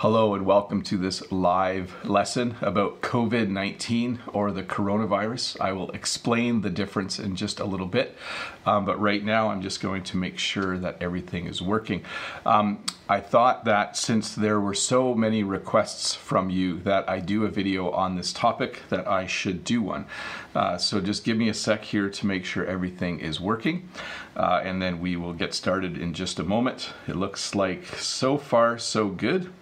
[0.00, 5.60] Hello and welcome to this live lesson about COVID 19 or the coronavirus.
[5.60, 8.16] I will explain the difference in just a little bit,
[8.64, 12.02] um, but right now I'm just going to make sure that everything is working.
[12.46, 17.44] Um, I thought that since there were so many requests from you that I do
[17.44, 20.06] a video on this topic, that I should do one.
[20.54, 23.86] Uh, so just give me a sec here to make sure everything is working,
[24.34, 26.94] uh, and then we will get started in just a moment.
[27.06, 29.52] It looks like so far so good.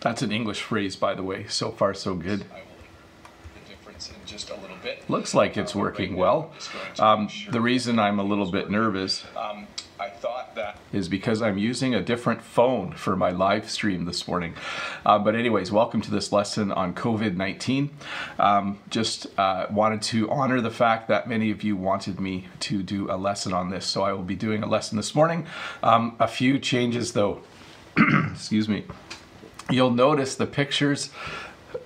[0.00, 1.46] That's an English phrase, by the way.
[1.48, 2.44] So far, so good.
[5.08, 6.52] Looks like it's working well.
[6.98, 9.66] Um, the reason I'm a little bit nervous um,
[9.98, 14.28] I thought that is because I'm using a different phone for my live stream this
[14.28, 14.54] morning.
[15.04, 17.90] Uh, but anyways, welcome to this lesson on COVID-19.
[18.38, 22.82] Um, just uh, wanted to honor the fact that many of you wanted me to
[22.84, 25.46] do a lesson on this, so I will be doing a lesson this morning.
[25.82, 27.42] Um, a few changes though.
[28.32, 28.84] Excuse me.
[29.70, 31.10] You'll notice the pictures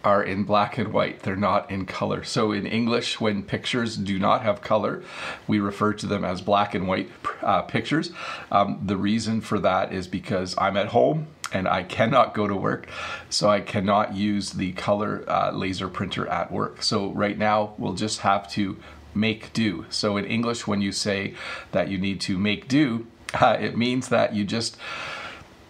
[0.05, 1.23] are in black and white.
[1.23, 2.23] They're not in color.
[2.23, 5.03] So in English, when pictures do not have color,
[5.49, 7.11] we refer to them as black and white
[7.43, 8.13] uh, pictures.
[8.51, 12.57] Um, the reason for that is because I'm at home and I cannot go to
[12.57, 12.89] work,
[13.29, 16.83] so I cannot use the color uh, laser printer at work.
[16.83, 18.79] So right now, we'll just have to
[19.15, 19.85] make do.
[19.91, 21.35] So in English, when you say
[21.73, 24.77] that you need to make do, uh, it means that you just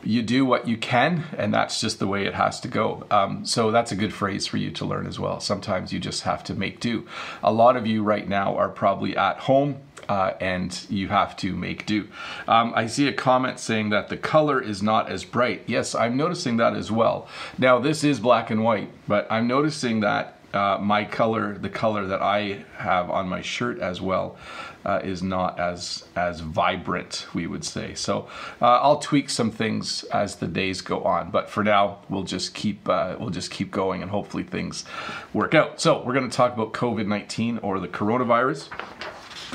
[0.04, 3.06] you do what you can, and that's just the way it has to go.
[3.10, 5.40] Um, so that's a good phrase for you to learn as well.
[5.40, 7.06] Sometimes you just have to make do.
[7.42, 9.76] A lot of you right now are probably at home.
[10.08, 12.08] Uh, and you have to make do.
[12.48, 15.62] Um, I see a comment saying that the color is not as bright.
[15.68, 17.28] Yes, I'm noticing that as well.
[17.56, 22.06] Now, this is black and white, but I'm noticing that uh, my color, the color
[22.06, 24.36] that I have on my shirt as well,
[24.84, 27.94] uh, is not as as vibrant, we would say.
[27.94, 28.28] So
[28.60, 32.54] uh, I'll tweak some things as the days go on, but for now we'll just
[32.54, 34.84] keep uh, we'll just keep going and hopefully things
[35.32, 35.80] work out.
[35.80, 38.68] So we're going to talk about COVID nineteen or the coronavirus.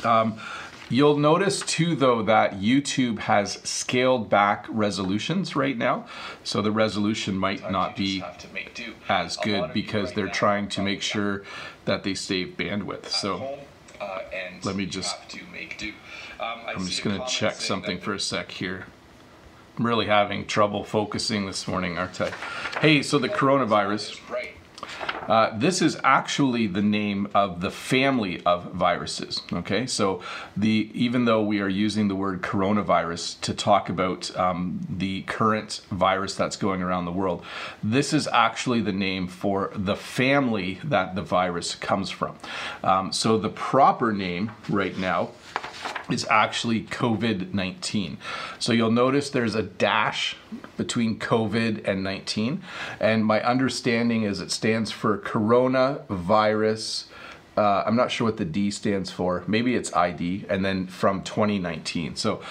[0.05, 0.39] Um,
[0.89, 6.05] You'll notice too, though, that YouTube has scaled back resolutions right now.
[6.45, 8.23] So the resolution might not be
[9.09, 11.43] as good because they're trying to make sure
[11.83, 13.07] that they save bandwidth.
[13.07, 13.59] So
[14.17, 15.15] uh, let me just,
[16.39, 18.85] um, I'm just going to check something for a sec here.
[19.77, 22.31] I'm really having trouble focusing this morning, aren't I?
[22.81, 24.19] Hey, so the coronavirus.
[25.27, 29.41] Uh, this is actually the name of the family of viruses.
[29.51, 30.21] Okay, so
[30.55, 35.81] the even though we are using the word coronavirus to talk about um, the current
[35.91, 37.43] virus that's going around the world,
[37.83, 42.35] this is actually the name for the family that the virus comes from.
[42.83, 45.31] Um, so the proper name right now
[46.09, 48.17] is actually COVID 19.
[48.59, 50.35] So you'll notice there's a dash
[50.77, 52.61] between COVID and 19.
[52.99, 57.05] And my understanding is it stands for coronavirus.
[57.57, 59.43] Uh, I'm not sure what the D stands for.
[59.47, 62.15] Maybe it's ID, and then from 2019.
[62.15, 62.41] So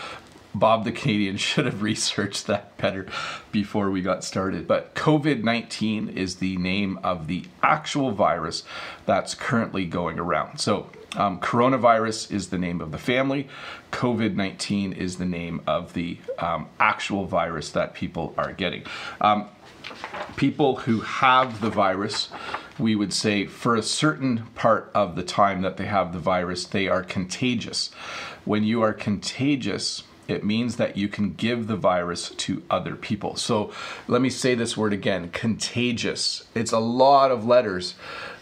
[0.59, 3.07] Bob the Canadian should have researched that better
[3.53, 4.67] before we got started.
[4.67, 8.65] But COVID 19 is the name of the actual virus
[9.05, 10.59] that's currently going around.
[10.59, 13.49] So um, coronavirus is the name of the family.
[13.93, 18.85] COVID 19 is the name of the um, actual virus that people are getting.
[19.21, 19.49] Um,
[20.37, 22.29] people who have the virus,
[22.79, 26.65] we would say for a certain part of the time that they have the virus,
[26.67, 27.91] they are contagious.
[28.45, 33.37] When you are contagious, it means that you can give the virus to other people.
[33.37, 33.73] So
[34.09, 36.45] let me say this word again contagious.
[36.55, 37.95] It's a lot of letters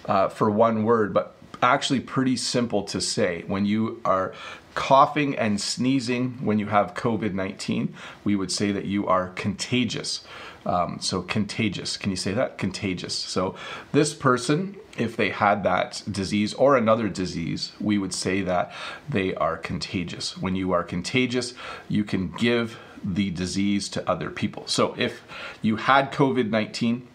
[0.07, 1.34] uh, for one word, but
[1.65, 3.45] actually pretty simple to say.
[3.47, 4.35] When you are
[4.75, 7.95] coughing and sneezing when you have COVID 19,
[8.25, 10.25] we would say that you are contagious.
[10.67, 11.97] Um, so, contagious.
[11.97, 12.57] Can you say that?
[12.57, 13.15] Contagious.
[13.15, 13.55] So,
[13.93, 18.73] this person, if they had that disease or another disease, we would say that
[19.09, 20.39] they are contagious.
[20.39, 21.53] When you are contagious,
[21.89, 24.67] you can give the disease to other people.
[24.67, 25.23] So, if
[25.61, 27.07] you had COVID 19,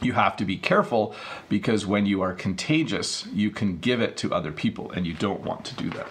[0.00, 1.14] you have to be careful
[1.48, 5.42] because when you are contagious, you can give it to other people, and you don't
[5.42, 6.08] want to do that.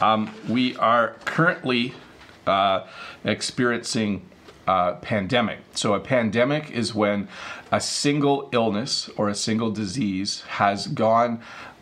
[0.00, 1.94] Um, we are currently
[2.46, 2.86] uh,
[3.24, 4.22] experiencing
[4.68, 5.60] a pandemic.
[5.74, 7.28] So, a pandemic is when
[7.72, 11.40] a single illness or a single disease has gone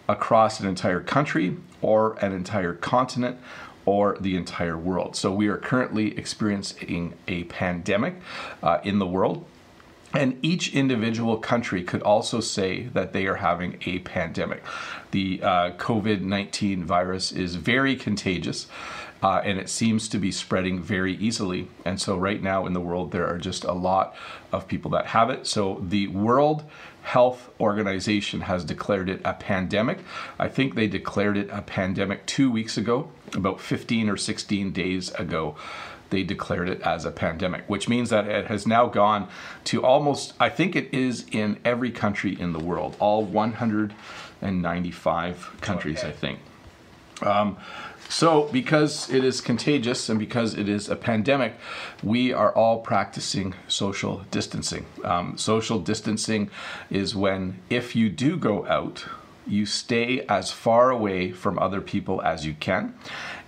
[0.09, 3.39] across an entire country or an entire continent
[3.85, 5.17] or the entire world.
[5.17, 8.15] So, we are currently experiencing a pandemic
[8.63, 9.45] uh, in the world.
[10.17, 14.65] And each individual country could also say that they are having a pandemic.
[15.11, 18.67] The uh, COVID 19 virus is very contagious,
[19.23, 21.69] uh, and it seems to be spreading very easily.
[21.85, 24.17] And so, right now in the world, there are just a lot
[24.53, 25.47] of people that have it.
[25.47, 26.65] So, the World
[27.03, 29.99] Health Organization has declared it a pandemic.
[30.39, 35.11] I think they declared it a pandemic two weeks ago, about 15 or 16 days
[35.13, 35.57] ago
[36.11, 39.27] they declared it as a pandemic, which means that it has now gone
[39.65, 45.99] to almost, I think it is in every country in the world, all 195 countries,
[45.99, 46.09] okay.
[46.09, 46.39] I think.
[47.23, 47.57] Um,
[48.09, 51.55] so, because it is contagious and because it is a pandemic,
[52.03, 54.87] we are all practicing social distancing.
[55.03, 56.51] Um, social distancing
[56.89, 59.07] is when, if you do go out,
[59.47, 62.95] you stay as far away from other people as you can.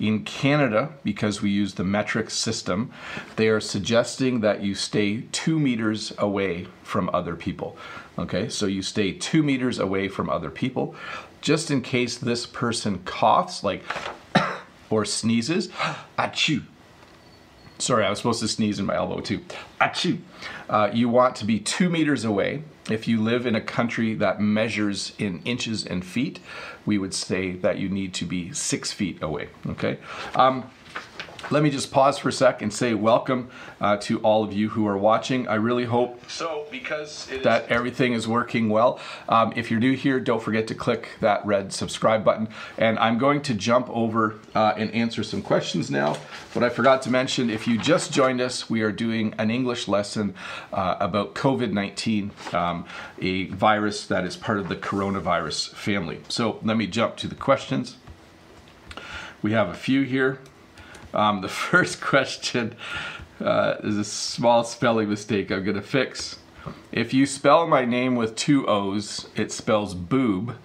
[0.00, 2.92] In Canada, because we use the metric system,
[3.36, 7.76] they are suggesting that you stay two meters away from other people.
[8.18, 10.94] Okay, so you stay two meters away from other people
[11.40, 13.82] just in case this person coughs, like,
[14.90, 15.68] or sneezes.
[16.18, 16.64] Achoo.
[17.78, 19.40] Sorry, I was supposed to sneeze in my elbow too.
[19.80, 20.18] Achoo.
[20.68, 22.62] Uh, you want to be two meters away.
[22.90, 26.40] If you live in a country that measures in inches and feet,
[26.84, 29.48] we would say that you need to be six feet away.
[29.66, 29.98] Okay.
[30.34, 30.70] Um,
[31.50, 33.48] let me just pause for a sec and say welcome
[33.80, 35.48] uh, to all of you who are watching.
[35.48, 39.00] I really hope so because that everything is working well.
[39.28, 42.48] Um, if you're new here, don't forget to click that red subscribe button.
[42.76, 46.14] And I'm going to jump over uh, and answer some questions now.
[46.52, 49.88] What I forgot to mention, if you just joined us, we are doing an English
[49.88, 50.34] lesson
[50.72, 52.84] uh, about COVID-19, um,
[53.20, 56.20] a virus that is part of the coronavirus family.
[56.28, 57.96] So let me jump to the questions.
[59.40, 60.40] We have a few here.
[61.14, 62.74] Um, the first question
[63.40, 66.38] uh, is a small spelling mistake I'm going to fix.
[66.92, 70.56] If you spell my name with two O's, it spells boob,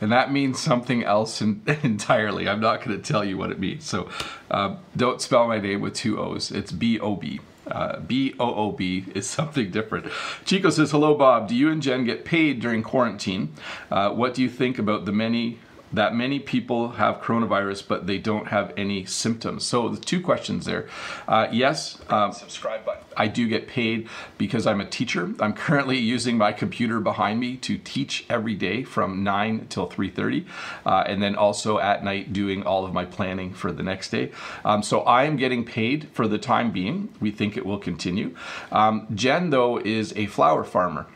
[0.00, 2.48] and that means something else in, entirely.
[2.48, 3.84] I'm not going to tell you what it means.
[3.84, 4.08] So
[4.50, 6.50] uh, don't spell my name with two O's.
[6.50, 7.40] It's B O B.
[7.66, 10.06] Uh, B O O B is something different.
[10.44, 11.48] Chico says, Hello, Bob.
[11.48, 13.52] Do you and Jen get paid during quarantine?
[13.90, 15.58] Uh, what do you think about the many
[15.92, 19.64] that many people have coronavirus, but they don't have any symptoms.
[19.64, 20.88] So the two questions there.
[21.28, 23.02] Uh, yes, um, subscribe button.
[23.16, 24.08] I do get paid
[24.38, 25.34] because I'm a teacher.
[25.40, 30.46] I'm currently using my computer behind me to teach every day from 9 till 3.30
[30.86, 34.32] uh, and then also at night doing all of my planning for the next day.
[34.64, 37.14] Um, so I am getting paid for the time being.
[37.20, 38.34] We think it will continue.
[38.70, 41.06] Um, Jen, though, is a flower farmer.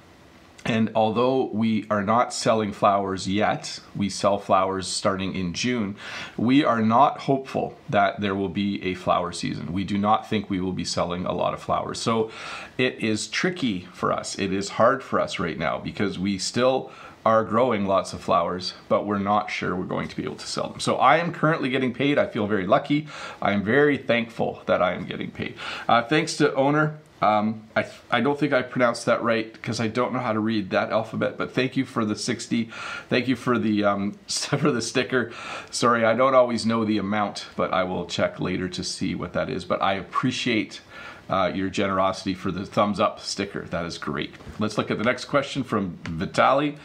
[0.67, 5.97] And although we are not selling flowers yet, we sell flowers starting in June,
[6.37, 9.73] we are not hopeful that there will be a flower season.
[9.73, 12.01] We do not think we will be selling a lot of flowers.
[12.01, 12.31] So
[12.79, 14.39] it is tricky for us.
[14.39, 16.91] It is hard for us right now because we still
[17.25, 20.47] are growing lots of flowers, but we're not sure we're going to be able to
[20.47, 20.79] sell them.
[20.79, 22.19] So I am currently getting paid.
[22.19, 23.09] I feel very lucky.
[23.43, 25.57] I am very thankful that I am getting paid.
[25.89, 29.89] Uh, thanks to owner um, I, I don't think I pronounced that right because I
[29.89, 31.39] don't know how to read that alphabet.
[31.39, 32.71] But thank you for the 60.
[33.09, 35.33] Thank you for the um, for the sticker.
[35.71, 39.33] Sorry, I don't always know the amount, but I will check later to see what
[39.33, 39.65] that is.
[39.65, 40.81] But I appreciate
[41.29, 43.63] uh, your generosity for the thumbs up sticker.
[43.63, 44.35] That is great.
[44.59, 46.77] Let's look at the next question from Vitali.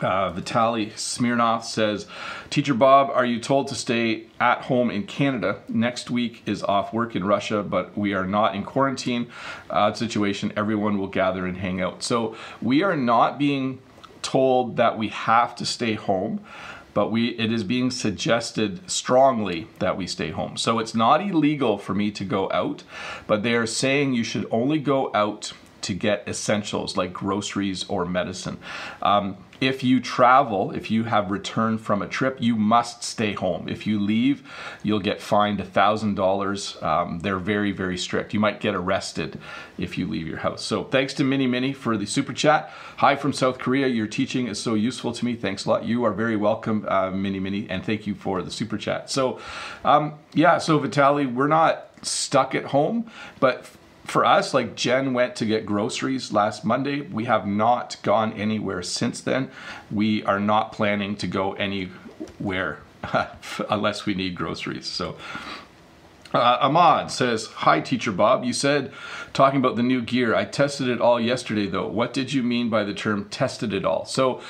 [0.00, 2.06] Uh, Vitaly Smirnov says,
[2.50, 5.60] Teacher Bob, are you told to stay at home in Canada?
[5.68, 9.28] Next week is off work in Russia, but we are not in quarantine
[9.70, 10.52] uh, situation.
[10.56, 12.02] Everyone will gather and hang out.
[12.04, 13.80] So we are not being
[14.22, 16.44] told that we have to stay home
[16.94, 20.56] but we it is being suggested strongly that we stay home.
[20.56, 22.82] So it's not illegal for me to go out,
[23.28, 25.52] but they are saying you should only go out
[25.82, 28.58] to get essentials like groceries or medicine.
[29.00, 33.68] Um, if you travel, if you have returned from a trip, you must stay home.
[33.68, 34.48] If you leave,
[34.82, 36.82] you'll get fined $1,000.
[36.82, 38.32] Um, they're very, very strict.
[38.32, 39.38] You might get arrested
[39.76, 40.62] if you leave your house.
[40.62, 42.70] So thanks to Mini Mini for the super chat.
[42.98, 43.88] Hi from South Korea.
[43.88, 45.34] Your teaching is so useful to me.
[45.34, 45.84] Thanks a lot.
[45.84, 49.10] You are very welcome, uh, Mini Mini, and thank you for the super chat.
[49.10, 49.40] So,
[49.84, 53.10] um, yeah, so Vitali, we're not stuck at home,
[53.40, 53.68] but
[54.08, 57.02] for us, like Jen went to get groceries last Monday.
[57.02, 59.50] We have not gone anywhere since then.
[59.90, 62.80] We are not planning to go anywhere
[63.70, 64.86] unless we need groceries.
[64.86, 65.16] So
[66.34, 68.44] uh, Ahmad says, Hi, Teacher Bob.
[68.44, 68.92] You said
[69.32, 70.34] talking about the new gear.
[70.34, 71.86] I tested it all yesterday, though.
[71.86, 74.04] What did you mean by the term tested it all?
[74.04, 74.40] So,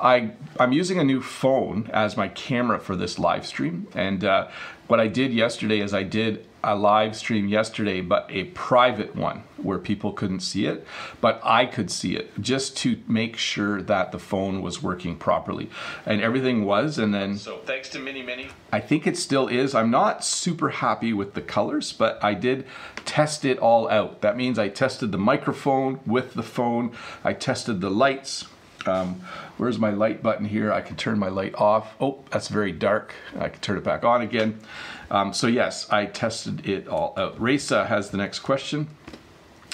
[0.00, 3.86] I, I'm using a new phone as my camera for this live stream.
[3.94, 4.48] And uh,
[4.86, 9.44] what I did yesterday is I did a live stream yesterday, but a private one
[9.56, 10.86] where people couldn't see it,
[11.20, 15.70] but I could see it just to make sure that the phone was working properly.
[16.04, 16.98] And everything was.
[16.98, 17.38] And then.
[17.38, 18.48] So thanks to Mini Mini.
[18.72, 19.74] I think it still is.
[19.74, 22.66] I'm not super happy with the colors, but I did
[23.04, 24.20] test it all out.
[24.20, 26.92] That means I tested the microphone with the phone,
[27.24, 28.46] I tested the lights.
[28.86, 29.20] Um,
[29.56, 30.72] where's my light button here?
[30.72, 31.94] I can turn my light off.
[32.00, 33.14] Oh, that's very dark.
[33.38, 34.60] I can turn it back on again.
[35.10, 37.40] Um, so yes, I tested it all out.
[37.40, 38.88] Reza has the next question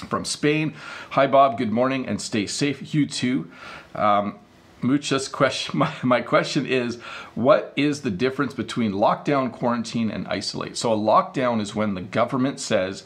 [0.07, 0.73] from Spain.
[1.11, 2.93] Hi Bob, good morning and stay safe.
[2.93, 3.51] You too.
[3.95, 4.39] Um,
[4.83, 5.79] Muchas question.
[5.79, 6.97] My, my question is,
[7.35, 10.75] what is the difference between lockdown, quarantine, and isolate?
[10.77, 13.03] So a lockdown is when the government says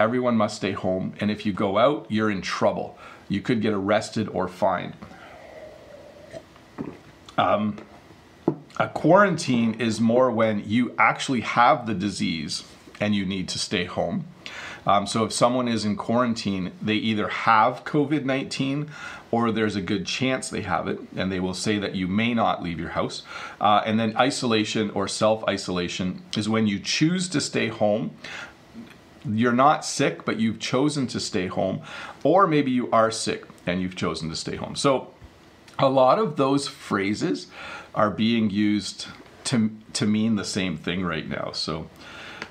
[0.00, 2.96] everyone must stay home, and if you go out, you're in trouble.
[3.28, 4.94] You could get arrested or fined.
[7.36, 7.76] Um,
[8.78, 12.64] a quarantine is more when you actually have the disease
[13.00, 14.26] and you need to stay home.
[14.86, 18.90] Um, so if someone is in quarantine, they either have COVID 19
[19.30, 22.32] or there's a good chance they have it, and they will say that you may
[22.32, 23.22] not leave your house.
[23.60, 28.12] Uh, and then isolation or self isolation is when you choose to stay home.
[29.28, 31.82] You're not sick, but you've chosen to stay home,
[32.24, 34.74] or maybe you are sick and you've chosen to stay home.
[34.74, 35.12] So,
[35.78, 37.48] a lot of those phrases
[37.98, 39.08] are being used
[39.42, 41.50] to, to mean the same thing right now.
[41.52, 41.90] So,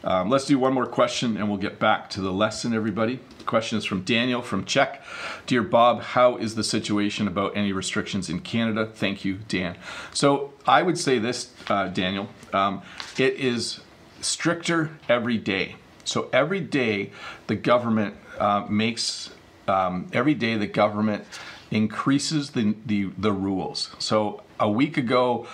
[0.03, 3.19] um, let's do one more question and we'll get back to the lesson, everybody.
[3.39, 5.01] The question is from Daniel from Czech.
[5.45, 8.85] Dear Bob, how is the situation about any restrictions in Canada?
[8.85, 9.77] Thank you, Dan.
[10.13, 12.27] So I would say this, uh, Daniel.
[12.53, 12.81] Um,
[13.17, 13.79] it is
[14.19, 15.75] stricter every day.
[16.03, 17.11] So every day
[17.47, 19.31] the government uh, makes,
[19.67, 21.23] um, every day the government
[21.71, 23.95] increases the, the, the rules.
[23.99, 25.47] So a week ago,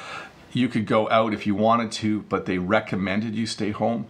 [0.51, 4.07] you could go out if you wanted to, but they recommended you stay home.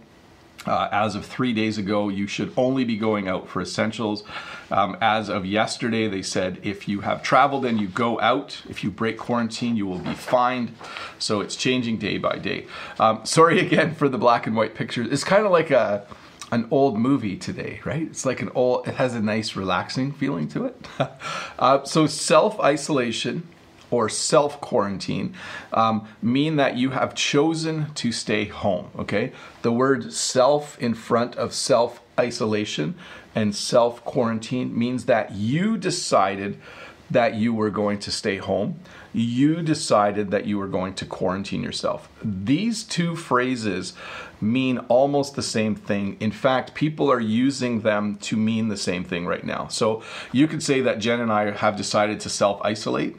[0.66, 4.24] Uh, as of three days ago, you should only be going out for essentials.
[4.72, 8.84] Um, as of yesterday, they said if you have traveled and you go out, if
[8.84, 10.74] you break quarantine, you will be fined.
[11.20, 12.68] So it's changing day by day.
[12.98, 15.08] Um, sorry again for the black and white pictures.
[15.12, 16.06] It's kind of like a
[16.52, 18.04] an old movie today, right?
[18.04, 18.88] It's like an old.
[18.88, 20.88] It has a nice, relaxing feeling to it.
[21.60, 23.48] uh, so self isolation
[23.94, 25.36] or self quarantine
[25.72, 28.90] um, mean that you have chosen to stay home.
[28.98, 29.32] Okay,
[29.62, 32.96] the word self in front of self isolation
[33.36, 36.60] and self quarantine means that you decided
[37.12, 38.80] that you were going to stay home.
[39.14, 42.10] You decided that you were going to quarantine yourself.
[42.24, 43.94] These two phrases
[44.42, 46.18] mean almost the same thing.
[46.20, 49.68] In fact, people are using them to mean the same thing right now.
[49.68, 53.16] So you could say that Jen and I have decided to self isolate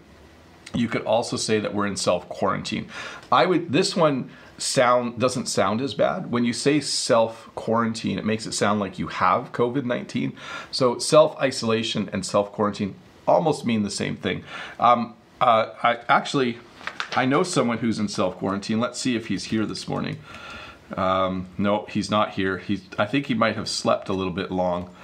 [0.75, 2.89] you could also say that we're in self quarantine.
[3.31, 6.31] I would this one sound doesn't sound as bad.
[6.31, 10.37] When you say self quarantine, it makes it sound like you have COVID 19.
[10.71, 12.95] So self isolation and self quarantine
[13.27, 14.45] almost mean the same thing.
[14.79, 16.59] Um, uh, I actually
[17.17, 18.81] I know someone who's in self quarantine.
[18.81, 20.19] Let's see if he's here this morning.
[20.97, 22.59] Um, no, he's not here.
[22.59, 24.95] He's I think he might have slept a little bit long.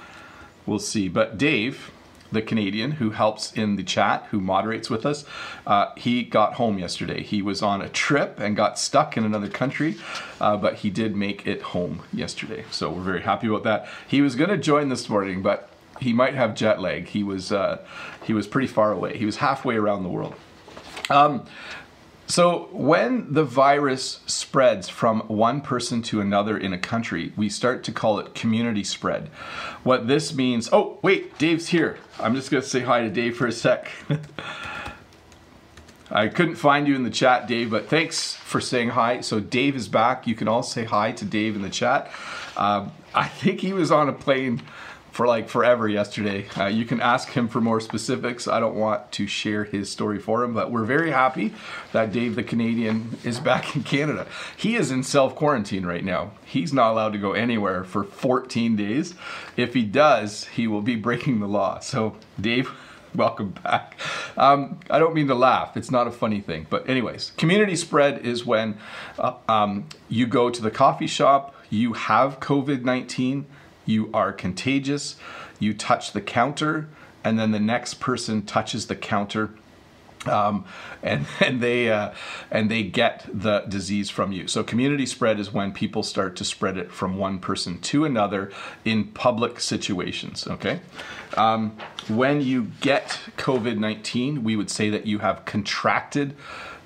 [0.65, 1.07] We'll see.
[1.07, 1.91] But Dave
[2.31, 5.25] the Canadian who helps in the chat, who moderates with us,
[5.67, 7.23] uh, he got home yesterday.
[7.23, 9.97] He was on a trip and got stuck in another country,
[10.39, 12.65] uh, but he did make it home yesterday.
[12.71, 13.87] So we're very happy about that.
[14.07, 15.69] He was going to join this morning, but
[15.99, 17.07] he might have jet lag.
[17.07, 17.85] He was uh,
[18.23, 19.17] he was pretty far away.
[19.17, 20.35] He was halfway around the world.
[21.09, 21.45] Um,
[22.31, 27.83] so, when the virus spreads from one person to another in a country, we start
[27.83, 29.27] to call it community spread.
[29.83, 31.97] What this means, oh, wait, Dave's here.
[32.21, 33.91] I'm just going to say hi to Dave for a sec.
[36.09, 39.19] I couldn't find you in the chat, Dave, but thanks for saying hi.
[39.19, 40.25] So, Dave is back.
[40.25, 42.09] You can all say hi to Dave in the chat.
[42.55, 44.61] Uh, I think he was on a plane
[45.11, 46.47] for like forever yesterday.
[46.57, 48.47] Uh, you can ask him for more specifics.
[48.47, 51.53] I don't want to share his story for him, but we're very happy
[51.91, 54.25] that Dave the Canadian is back in Canada.
[54.55, 56.31] He is in self quarantine right now.
[56.45, 59.13] He's not allowed to go anywhere for 14 days.
[59.57, 61.79] If he does, he will be breaking the law.
[61.79, 62.71] So, Dave,
[63.15, 63.99] welcome back.
[64.37, 65.75] Um, I don't mean to laugh.
[65.75, 66.67] It's not a funny thing.
[66.69, 68.77] But, anyways, community spread is when
[69.19, 73.45] uh, um, you go to the coffee shop, you have COVID 19
[73.85, 75.15] you are contagious,
[75.59, 76.87] you touch the counter,
[77.23, 79.51] and then the next person touches the counter.
[80.25, 80.65] Um,
[81.01, 82.13] and and they uh,
[82.51, 84.47] and they get the disease from you.
[84.47, 88.51] So community spread is when people start to spread it from one person to another
[88.85, 90.47] in public situations.
[90.47, 90.79] Okay,
[91.37, 91.75] um,
[92.07, 96.35] when you get COVID nineteen, we would say that you have contracted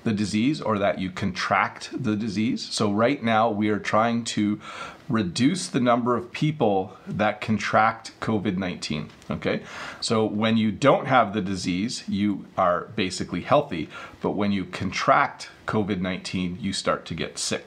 [0.06, 2.62] the disease or that you contract the disease.
[2.70, 4.60] So, right now, we are trying to
[5.08, 9.10] reduce the number of people that contract COVID 19.
[9.32, 9.62] Okay,
[10.00, 13.88] so when you don't have the disease, you are basically healthy,
[14.20, 17.66] but when you contract COVID 19, you start to get sick.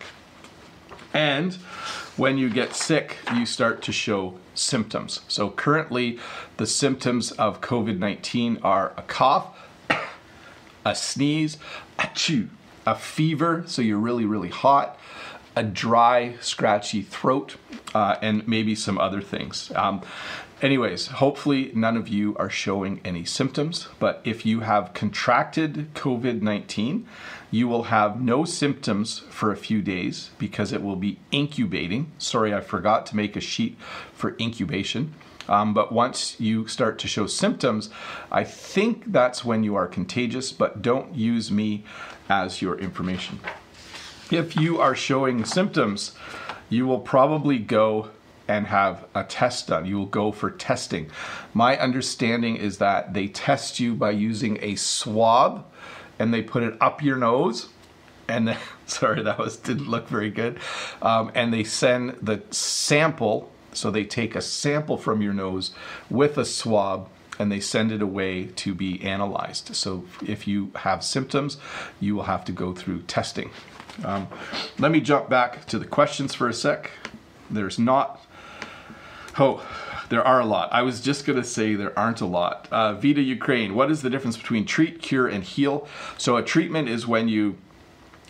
[1.13, 1.55] And
[2.15, 5.19] when you get sick, you start to show symptoms.
[5.27, 6.19] So currently,
[6.55, 9.57] the symptoms of COVID 19 are a cough,
[10.89, 11.57] a sneeze,
[11.99, 12.49] a chew,
[12.85, 14.97] a fever, so you're really, really hot,
[15.55, 17.55] a dry, scratchy throat,
[17.93, 19.71] uh, and maybe some other things.
[19.75, 20.01] Um,
[20.61, 26.41] anyways, hopefully none of you are showing any symptoms, but if you have contracted COVID
[26.41, 27.07] 19,
[27.51, 32.11] you will have no symptoms for a few days because it will be incubating.
[32.17, 33.77] Sorry, I forgot to make a sheet
[34.13, 35.13] for incubation.
[35.49, 37.89] Um, but once you start to show symptoms,
[38.31, 41.83] I think that's when you are contagious, but don't use me
[42.29, 43.39] as your information.
[44.31, 46.13] If you are showing symptoms,
[46.69, 48.11] you will probably go
[48.47, 49.85] and have a test done.
[49.85, 51.09] You will go for testing.
[51.53, 55.65] My understanding is that they test you by using a swab
[56.19, 57.69] and they put it up your nose
[58.27, 60.59] and then, sorry that was didn't look very good
[61.01, 65.71] um, and they send the sample so they take a sample from your nose
[66.09, 67.09] with a swab
[67.39, 71.57] and they send it away to be analyzed so if you have symptoms
[71.99, 73.49] you will have to go through testing
[74.03, 74.27] um,
[74.77, 76.91] let me jump back to the questions for a sec
[77.49, 78.25] there's not
[79.37, 79.65] oh
[80.09, 80.69] there are a lot.
[80.71, 82.67] I was just going to say there aren't a lot.
[82.71, 85.87] Uh, Vita Ukraine, what is the difference between treat, cure, and heal?
[86.17, 87.57] So a treatment is when you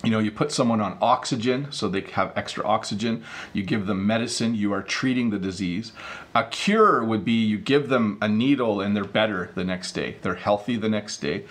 [0.03, 3.23] you know, you put someone on oxygen so they have extra oxygen.
[3.51, 5.91] You give them medicine, you are treating the disease.
[6.33, 10.15] A cure would be you give them a needle and they're better the next day.
[10.21, 11.45] They're healthy the next day.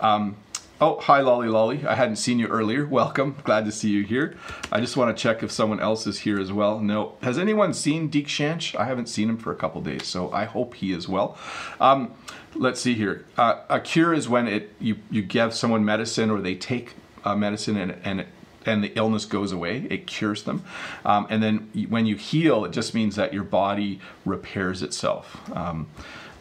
[0.00, 0.36] Um,
[0.80, 1.86] Oh, hi, Lolly Lolly.
[1.86, 2.84] I hadn't seen you earlier.
[3.00, 3.36] Welcome.
[3.44, 4.36] Glad to see you here.
[4.72, 6.80] I just want to check if someone else is here as well.
[6.80, 7.14] No.
[7.22, 8.74] Has anyone seen Deek Shanch?
[8.74, 11.38] I haven't seen him for a couple days, so I hope he is well.
[11.80, 12.12] Um,
[12.56, 13.24] let's see here.
[13.38, 16.94] Uh, a cure is when it you, you give someone medicine or they take
[17.24, 18.26] uh, medicine and, and
[18.66, 19.86] and the illness goes away.
[19.90, 20.64] It cures them.
[21.04, 25.38] Um, and then when you heal, it just means that your body repairs itself.
[25.54, 25.86] Um,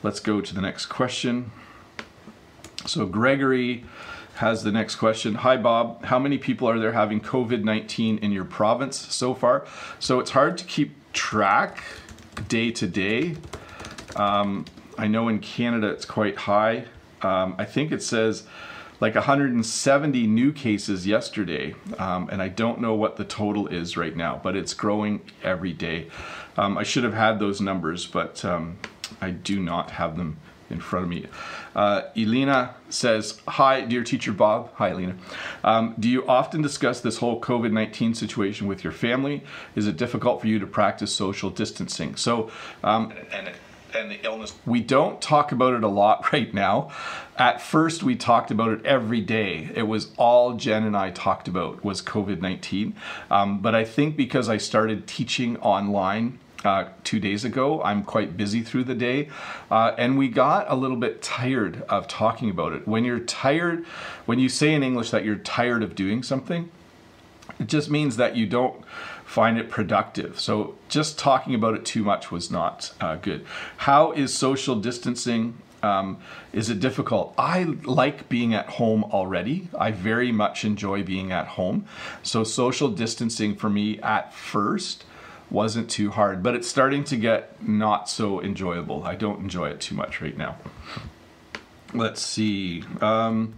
[0.04, 1.52] let's go to the next question.
[2.86, 3.84] So, Gregory
[4.36, 5.36] has the next question.
[5.36, 6.06] Hi, Bob.
[6.06, 9.65] How many people are there having COVID 19 in your province so far?
[10.00, 11.84] So it's hard to keep track
[12.48, 13.36] day to day.
[14.15, 14.65] Um,
[14.98, 16.86] I know in Canada it's quite high.
[17.22, 18.43] Um, I think it says
[19.04, 24.16] like 170 new cases yesterday, um, and I don't know what the total is right
[24.16, 26.08] now, but it's growing every day.
[26.56, 28.78] Um, I should have had those numbers, but um,
[29.20, 30.38] I do not have them
[30.70, 31.26] in front of me.
[31.76, 34.72] Uh, Elena says, Hi, dear teacher Bob.
[34.76, 35.18] Hi, Elena.
[35.66, 39.44] Um, do you often discuss this whole COVID 19 situation with your family?
[39.76, 42.16] Is it difficult for you to practice social distancing?
[42.16, 42.50] So,
[42.86, 43.56] um, and, and
[43.93, 44.53] the illness.
[44.65, 46.91] We don't talk about it a lot right now.
[47.38, 49.71] At first, we talked about it every day.
[49.75, 52.95] It was all Jen and I talked about was COVID 19.
[53.32, 57.82] Um, but I think because I started teaching online uh, two days ago.
[57.84, 59.29] I'm quite busy through the day.
[59.69, 62.88] Uh, and we got a little bit tired of talking about it.
[62.88, 63.86] When you're tired,
[64.25, 66.71] when you say in English that you're tired of doing something,
[67.60, 68.84] it just means that you don't
[69.26, 70.39] find it productive.
[70.39, 73.46] So just talking about it too much was not uh, good.
[73.78, 75.58] How is social distancing?
[75.82, 76.20] Um,
[76.54, 77.34] is it difficult?
[77.38, 79.68] I like being at home already.
[79.78, 81.86] I very much enjoy being at home.
[82.22, 85.04] So social distancing for me at first
[85.50, 89.04] wasn't too hard, but it's starting to get not so enjoyable.
[89.04, 90.58] I don't enjoy it too much right now.
[91.94, 92.84] Let's see.
[93.02, 93.54] Um,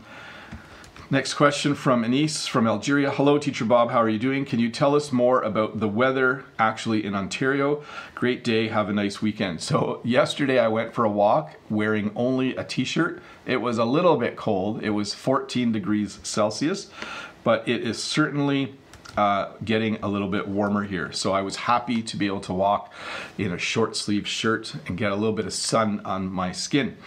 [1.10, 3.12] next question from Anis from Algeria.
[3.12, 3.92] Hello, Teacher Bob.
[3.92, 4.46] How are you doing?
[4.46, 7.84] Can you tell us more about the weather actually in Ontario?
[8.16, 8.68] Great day.
[8.70, 9.62] Have a nice weekend.
[9.62, 13.22] So, yesterday I went for a walk wearing only a t shirt.
[13.46, 14.84] It was a little bit cold.
[14.84, 16.90] It was 14 degrees Celsius,
[17.44, 18.76] but it is certainly
[19.18, 21.12] uh, getting a little bit warmer here.
[21.12, 22.92] So I was happy to be able to walk
[23.38, 26.98] in a short sleeve shirt and get a little bit of sun on my skin.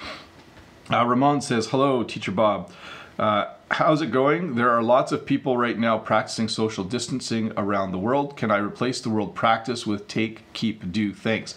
[0.90, 2.72] Uh, Ramon says, Hello, Teacher Bob.
[3.18, 4.54] Uh, how's it going?
[4.54, 8.36] There are lots of people right now practicing social distancing around the world.
[8.36, 11.12] Can I replace the word practice with take, keep, do?
[11.12, 11.54] Thanks.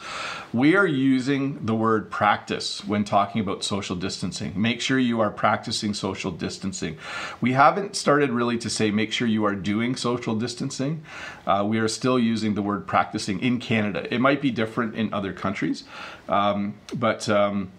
[0.52, 4.60] We are using the word practice when talking about social distancing.
[4.62, 6.98] Make sure you are practicing social distancing.
[7.40, 11.04] We haven't started really to say make sure you are doing social distancing.
[11.48, 14.14] Uh, we are still using the word practicing in Canada.
[14.14, 15.86] It might be different in other countries,
[16.28, 17.30] um, but.
[17.30, 17.72] Um,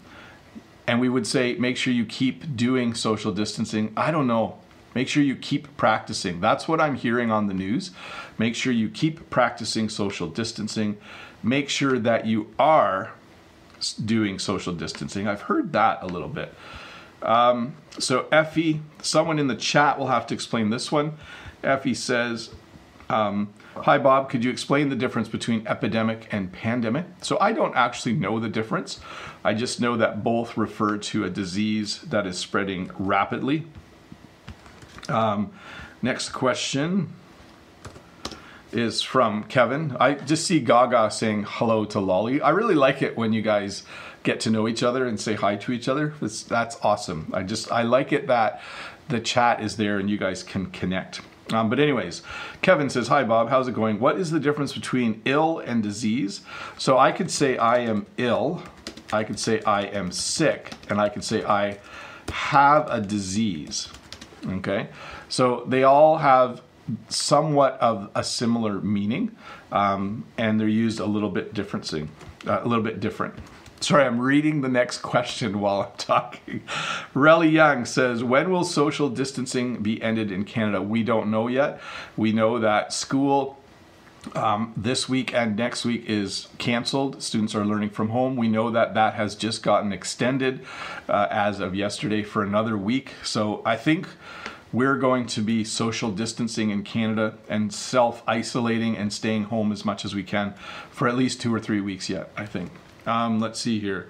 [0.86, 3.92] and we would say make sure you keep doing social distancing.
[3.96, 4.58] I don't know.
[4.94, 6.40] Make sure you keep practicing.
[6.40, 7.92] That's what I'm hearing on the news.
[8.36, 10.98] Make sure you keep practicing social distancing.
[11.42, 13.12] Make sure that you are
[14.04, 15.26] doing social distancing.
[15.26, 16.54] I've heard that a little bit.
[17.22, 21.14] Um, so, Effie, someone in the chat will have to explain this one.
[21.62, 22.50] Effie says,
[23.08, 24.28] um, Hi, Bob.
[24.28, 27.06] Could you explain the difference between epidemic and pandemic?
[27.22, 29.00] So, I don't actually know the difference.
[29.42, 33.64] I just know that both refer to a disease that is spreading rapidly.
[35.08, 35.52] Um,
[36.02, 37.12] next question
[38.72, 39.96] is from Kevin.
[39.98, 42.40] I just see Gaga saying hello to Lolly.
[42.40, 43.82] I really like it when you guys
[44.22, 46.14] get to know each other and say hi to each other.
[46.20, 47.30] It's, that's awesome.
[47.34, 48.62] I just I like it that
[49.08, 51.20] the chat is there and you guys can connect.
[51.52, 52.22] Um, but anyways,
[52.62, 53.98] Kevin says, "Hi Bob, how's it going?
[54.00, 56.40] What is the difference between ill and disease?"
[56.78, 58.62] So I could say I am ill,
[59.12, 61.78] I could say I am sick, and I could say I
[62.30, 63.88] have a disease.
[64.46, 64.88] Okay,
[65.28, 66.62] so they all have
[67.08, 69.36] somewhat of a similar meaning,
[69.70, 72.08] um, and they're used a little bit differently,
[72.46, 73.34] uh, a little bit different.
[73.82, 76.62] Sorry, I'm reading the next question while I'm talking.
[77.14, 80.80] Relly Young says, When will social distancing be ended in Canada?
[80.80, 81.80] We don't know yet.
[82.16, 83.58] We know that school
[84.36, 87.24] um, this week and next week is canceled.
[87.24, 88.36] Students are learning from home.
[88.36, 90.64] We know that that has just gotten extended
[91.08, 93.14] uh, as of yesterday for another week.
[93.24, 94.06] So I think
[94.72, 99.84] we're going to be social distancing in Canada and self isolating and staying home as
[99.84, 100.54] much as we can
[100.92, 102.70] for at least two or three weeks yet, I think.
[103.06, 104.08] Um, let's see here.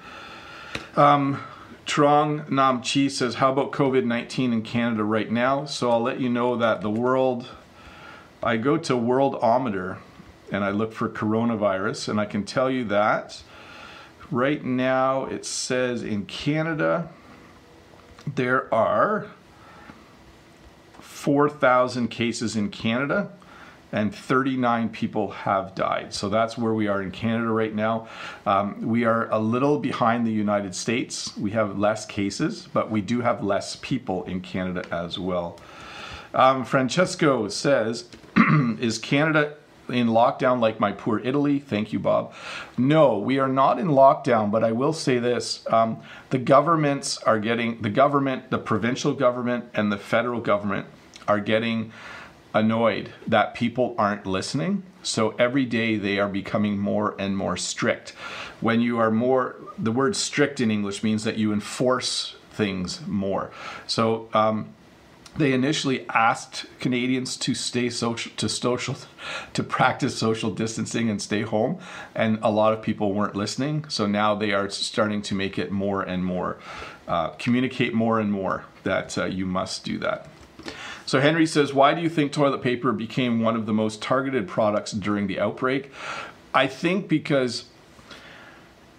[0.97, 1.43] Um,
[1.85, 5.65] Trong Nam Chi says, How about COVID 19 in Canada right now?
[5.65, 7.49] So I'll let you know that the world,
[8.43, 9.99] I go to Worldometer
[10.51, 13.43] and I look for coronavirus, and I can tell you that
[14.31, 17.09] right now it says in Canada
[18.27, 19.27] there are
[21.01, 23.31] 4,000 cases in Canada
[23.93, 26.15] and 39 people have died.
[26.15, 28.09] So that's where we are in Canada right now.
[28.47, 31.37] Um, we are a little behind the United States.
[31.37, 35.61] We have less cases, but we do have less people in Canada as well.
[36.35, 38.07] Um, Francesco says,
[38.81, 39.57] Is Canada
[39.89, 41.59] in lockdown like my poor Italy?
[41.59, 42.33] Thank you, Bob.
[42.79, 46.01] No, we are not in lockdown, but I will say this um,
[46.31, 50.87] the governments are getting, the government, the provincial government, and the federal government
[51.29, 51.93] are getting
[52.55, 54.83] annoyed that people aren't listening.
[55.03, 58.11] So every day they are becoming more and more strict.
[58.61, 63.51] When you are more, the word strict in English means that you enforce things more.
[63.87, 64.75] So um,
[65.37, 68.97] they initially asked Canadians to stay social, to social,
[69.55, 71.79] to practice social distancing and stay home,
[72.15, 73.89] and a lot of people weren't listening.
[73.89, 76.59] So now they are starting to make it more and more,
[77.09, 80.29] uh, communicate more and more that uh, you must do that.
[81.07, 84.49] So Henry says, why do you think toilet paper became one of the most targeted
[84.49, 85.91] products during the outbreak?
[86.55, 87.65] I think because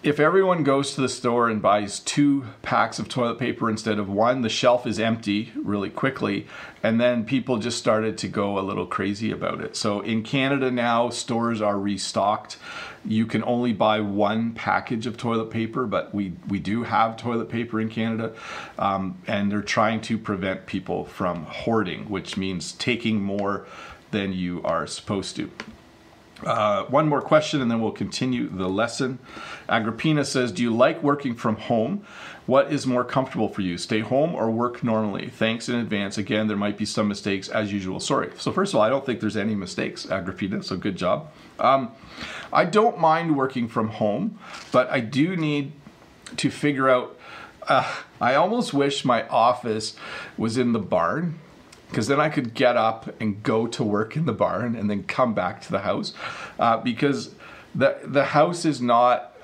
[0.03, 4.09] if everyone goes to the store and buys two packs of toilet paper instead of
[4.09, 6.45] one, the shelf is empty really quickly.
[6.83, 9.77] And then people just started to go a little crazy about it.
[9.77, 12.57] So in Canada now, stores are restocked.
[13.05, 17.47] You can only buy one package of toilet paper, but we, we do have toilet
[17.47, 18.33] paper in Canada.
[18.77, 23.65] Um, and they're trying to prevent people from hoarding, which means taking more
[24.11, 25.49] than you are supposed to.
[26.45, 29.19] Uh, one more question and then we'll continue the lesson.
[29.69, 32.05] Agrippina says, Do you like working from home?
[32.45, 35.29] What is more comfortable for you, stay home or work normally?
[35.29, 36.17] Thanks in advance.
[36.17, 38.01] Again, there might be some mistakes as usual.
[38.01, 38.31] Sorry.
[38.37, 41.31] So, first of all, I don't think there's any mistakes, Agrippina, so good job.
[41.57, 41.91] Um,
[42.51, 44.39] I don't mind working from home,
[44.73, 45.71] but I do need
[46.37, 47.17] to figure out.
[47.65, 49.95] Uh, I almost wish my office
[50.37, 51.39] was in the barn
[51.93, 55.03] because then I could get up and go to work in the barn and then
[55.03, 56.15] come back to the house
[56.57, 57.35] uh, because
[57.75, 59.37] the the house is not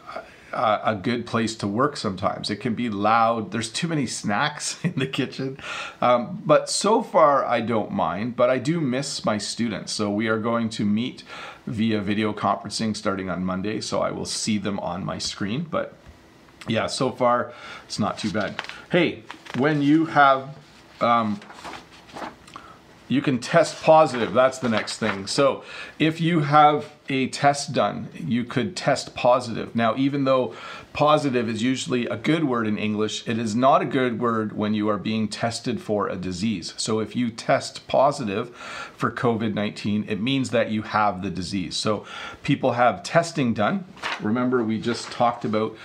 [0.52, 2.50] a, a good place to work sometimes.
[2.50, 3.52] It can be loud.
[3.52, 5.60] There's too many snacks in the kitchen.
[6.02, 9.94] Um, but so far, I don't mind, but I do miss my students.
[9.94, 11.24] So we are going to meet
[11.68, 13.80] via video conferencing starting on Monday.
[13.80, 15.68] So I will see them on my screen.
[15.70, 15.94] But
[16.68, 17.54] yeah, so far,
[17.86, 18.60] it's not too bad.
[18.92, 19.24] Hey,
[19.58, 20.58] when you have
[21.00, 21.40] um,
[23.10, 24.34] you can test positive.
[24.34, 25.26] That's the next thing.
[25.26, 25.63] So
[25.98, 29.76] if you have a test done, you could test positive.
[29.76, 30.54] Now, even though
[30.93, 34.76] positive is usually a good word in English, it is not a good word when
[34.76, 36.76] you are being tested for a disease.
[36.78, 41.76] So if you test positive for COVID 19, it means that you have the disease.
[41.76, 42.06] So
[42.43, 43.86] people have testing done.
[44.22, 45.76] Remember, we just talked about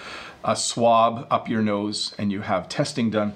[0.44, 3.32] a swab up your nose and you have testing done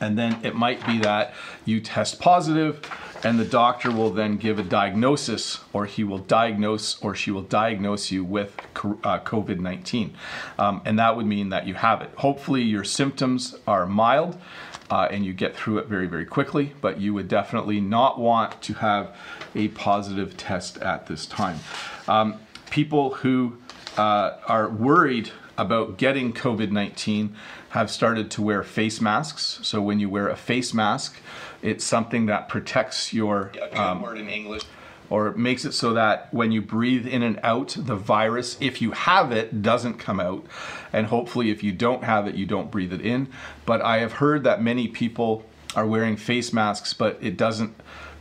[0.00, 1.34] And then it might be that
[1.64, 2.80] you test positive
[3.22, 7.42] and the doctor will then give a diagnosis or he will diagnose or she will
[7.42, 10.14] diagnose you with uh, COVID 19.
[10.58, 12.10] Um, and that would mean that you have it.
[12.16, 14.38] Hopefully, your symptoms are mild.
[14.90, 18.60] Uh, and you get through it very, very quickly, but you would definitely not want
[18.60, 19.16] to have
[19.54, 21.56] a positive test at this time.
[22.08, 23.56] Um, people who
[23.96, 27.36] uh, are worried about getting COVID 19
[27.70, 29.60] have started to wear face masks.
[29.62, 31.16] So when you wear a face mask,
[31.62, 33.52] it's something that protects your.
[33.72, 34.64] Um, word in English.
[35.08, 38.92] Or makes it so that when you breathe in and out, the virus, if you
[38.92, 40.46] have it, doesn't come out.
[40.92, 43.28] And hopefully, if you don't have it, you don't breathe it in.
[43.66, 47.74] But I have heard that many people are wearing face masks, but it doesn't.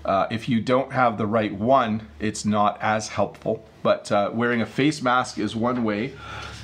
[0.03, 3.63] Uh, if you don't have the right one, it's not as helpful.
[3.83, 6.13] But uh, wearing a face mask is one way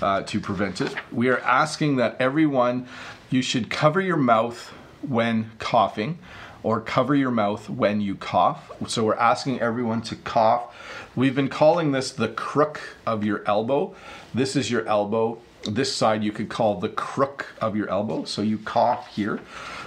[0.02, 0.94] uh, to prevent it.
[1.12, 2.88] We are asking that everyone,
[3.30, 6.20] you should cover your mouth when coughing
[6.64, 8.72] or cover your mouth when you cough.
[8.88, 10.76] So we're asking everyone to cough.
[11.16, 13.96] We've been calling this the crook of your elbow.
[14.34, 15.38] This is your elbow.
[15.64, 18.26] This side you could call the crook of your elbow.
[18.26, 19.40] So you cough here.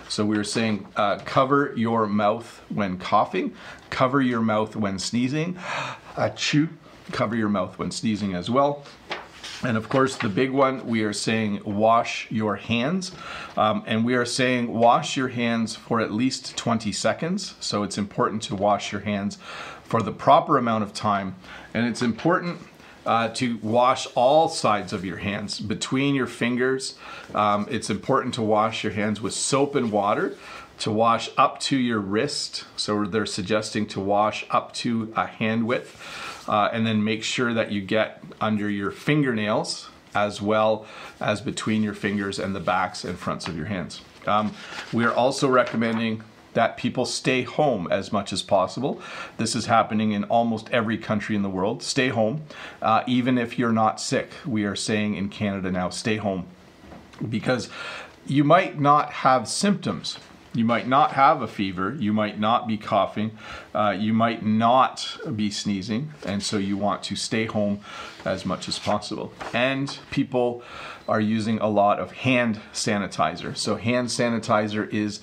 [0.09, 3.55] So we are saying uh, cover your mouth when coughing,
[3.91, 5.55] cover your mouth when sneezing,
[6.15, 6.69] achoo,
[7.13, 8.85] cover your mouth when sneezing as well.
[9.65, 13.13] And of course, the big one, we are saying wash your hands.
[13.57, 17.55] Um, and we are saying wash your hands for at least 20 seconds.
[17.59, 19.37] So it's important to wash your hands
[19.83, 21.35] for the proper amount of time.
[21.75, 22.61] And it's important
[23.05, 26.97] uh, to wash all sides of your hands between your fingers.
[27.35, 30.37] Um, it's important to wash your hands with soap and water
[30.81, 32.65] to wash up to your wrist.
[32.77, 36.28] So they're suggesting to wash up to a hand width.
[36.49, 40.87] Uh, and then make sure that you get under your fingernails as well
[41.21, 44.01] as between your fingers and the backs and fronts of your hands.
[44.27, 44.55] Um,
[44.93, 46.23] we are also recommending
[46.55, 49.01] that people stay home as much as possible.
[49.37, 51.83] This is happening in almost every country in the world.
[51.83, 52.43] Stay home,
[52.83, 54.31] uh, even if you're not sick.
[54.45, 56.47] We are saying in Canada now, stay home
[57.29, 57.69] because
[58.27, 60.19] you might not have symptoms
[60.59, 63.39] you might not have a fever, you might not be coughing,
[63.75, 67.81] uh, you might not be sneezing, and so you want to stay home
[68.25, 69.33] as much as possible.
[69.55, 70.65] And people
[71.09, 73.57] are using a lot of hand sanitizer.
[73.57, 75.21] So, hand sanitizer is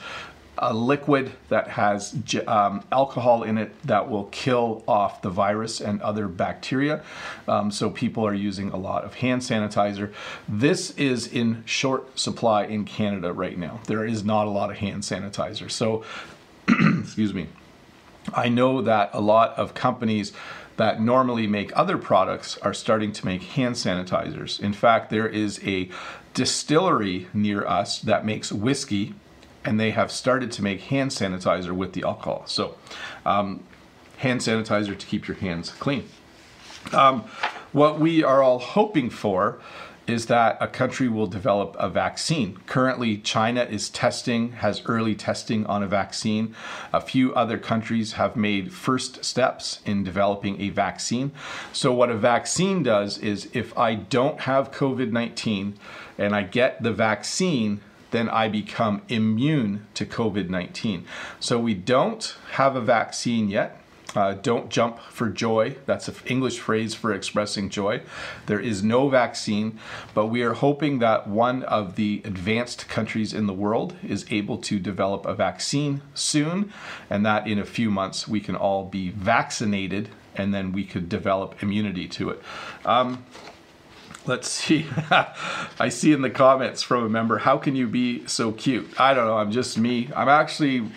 [0.57, 2.15] a liquid that has
[2.47, 7.03] um, alcohol in it that will kill off the virus and other bacteria.
[7.47, 10.13] Um, so people are using a lot of hand sanitizer.
[10.47, 13.79] This is in short supply in Canada right now.
[13.87, 15.69] There is not a lot of hand sanitizer.
[15.69, 16.03] So,
[16.67, 17.47] excuse me.
[18.33, 20.33] I know that a lot of companies
[20.77, 24.59] that normally make other products are starting to make hand sanitizers.
[24.59, 25.89] In fact, there is a
[26.33, 29.13] distillery near us that makes whiskey
[29.65, 32.43] and they have started to make hand sanitizer with the alcohol.
[32.45, 32.75] So,
[33.25, 33.63] um,
[34.17, 36.08] hand sanitizer to keep your hands clean.
[36.93, 37.21] Um,
[37.73, 39.60] what we are all hoping for
[40.08, 42.58] is that a country will develop a vaccine.
[42.67, 46.56] Currently, China is testing, has early testing on a vaccine.
[46.93, 51.32] A few other countries have made first steps in developing a vaccine.
[51.73, 55.78] So, what a vaccine does is if I don't have COVID 19
[56.17, 57.82] and I get the vaccine,
[58.15, 61.06] then I become immune to COVID 19.
[61.39, 63.82] So we don't have a vaccine yet.
[64.15, 65.75] Uh, don't jump for joy.
[65.86, 68.01] That's an English phrase for expressing joy.
[68.45, 69.78] There is no vaccine,
[70.13, 74.58] but we are hoping that one of the advanced countries in the world is able
[74.60, 76.71] to develop a vaccine soon,
[77.10, 81.10] and that in a few months we can all be vaccinated and then we could
[81.10, 82.41] develop immunity to it.
[82.86, 83.25] Um,
[84.27, 84.88] Let's see.
[85.79, 88.99] I see in the comments from a member, how can you be so cute?
[88.99, 90.09] I don't know, I'm just me.
[90.15, 90.89] I'm actually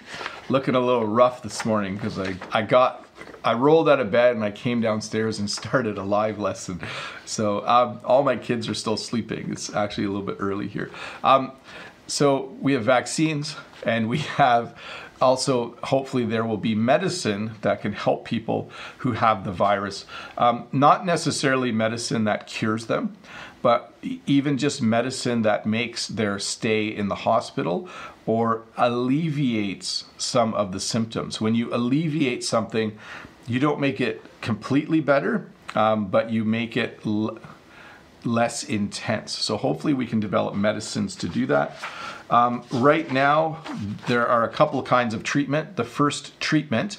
[0.49, 3.05] looking a little rough this morning because I, I got
[3.45, 6.81] I rolled out of bed and I came downstairs and started a live lesson.
[7.25, 9.51] So um, all my kids are still sleeping.
[9.53, 10.91] It's actually a little bit early here.
[11.23, 11.53] Um,
[12.07, 14.79] so we have vaccines and we have
[15.21, 20.05] also, hopefully, there will be medicine that can help people who have the virus.
[20.37, 23.17] Um, not necessarily medicine that cures them,
[23.61, 23.93] but
[24.27, 27.89] even just medicine that makes their stay in the hospital
[28.27, 31.41] or alleviates some of the symptoms.
[31.41, 32.97] When you alleviate something,
[33.47, 37.39] you don't make it completely better, um, but you make it l-
[38.25, 39.33] less intense.
[39.33, 41.77] So, hopefully, we can develop medicines to do that.
[42.31, 43.63] Um, right now,
[44.07, 45.77] there are a couple kinds of treatment.
[45.77, 46.99] The first treatment,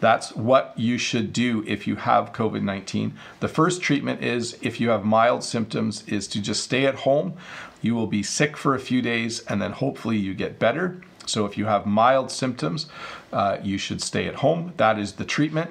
[0.00, 3.14] that's what you should do if you have COVID 19.
[3.40, 7.34] The first treatment is if you have mild symptoms, is to just stay at home.
[7.80, 11.00] You will be sick for a few days and then hopefully you get better.
[11.24, 12.86] So if you have mild symptoms,
[13.32, 14.72] uh, you should stay at home.
[14.76, 15.70] That is the treatment.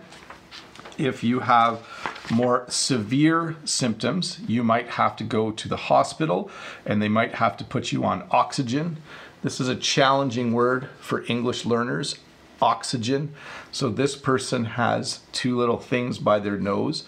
[0.97, 1.85] If you have
[2.31, 6.49] more severe symptoms, you might have to go to the hospital
[6.85, 8.97] and they might have to put you on oxygen.
[9.43, 12.15] This is a challenging word for English learners
[12.61, 13.33] oxygen.
[13.71, 17.03] So this person has two little things by their nose.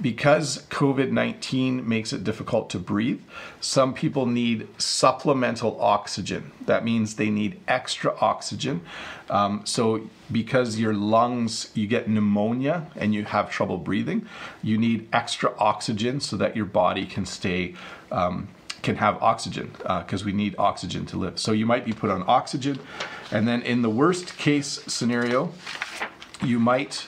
[0.00, 3.20] Because COVID 19 makes it difficult to breathe,
[3.60, 6.52] some people need supplemental oxygen.
[6.66, 8.82] That means they need extra oxygen.
[9.30, 14.26] Um, so, because your lungs, you get pneumonia and you have trouble breathing,
[14.62, 17.74] you need extra oxygen so that your body can stay
[18.10, 18.48] um,
[18.82, 21.38] can have oxygen because uh, we need oxygen to live.
[21.38, 22.78] So you might be put on oxygen,
[23.30, 25.52] and then in the worst case scenario,
[26.42, 27.06] you might.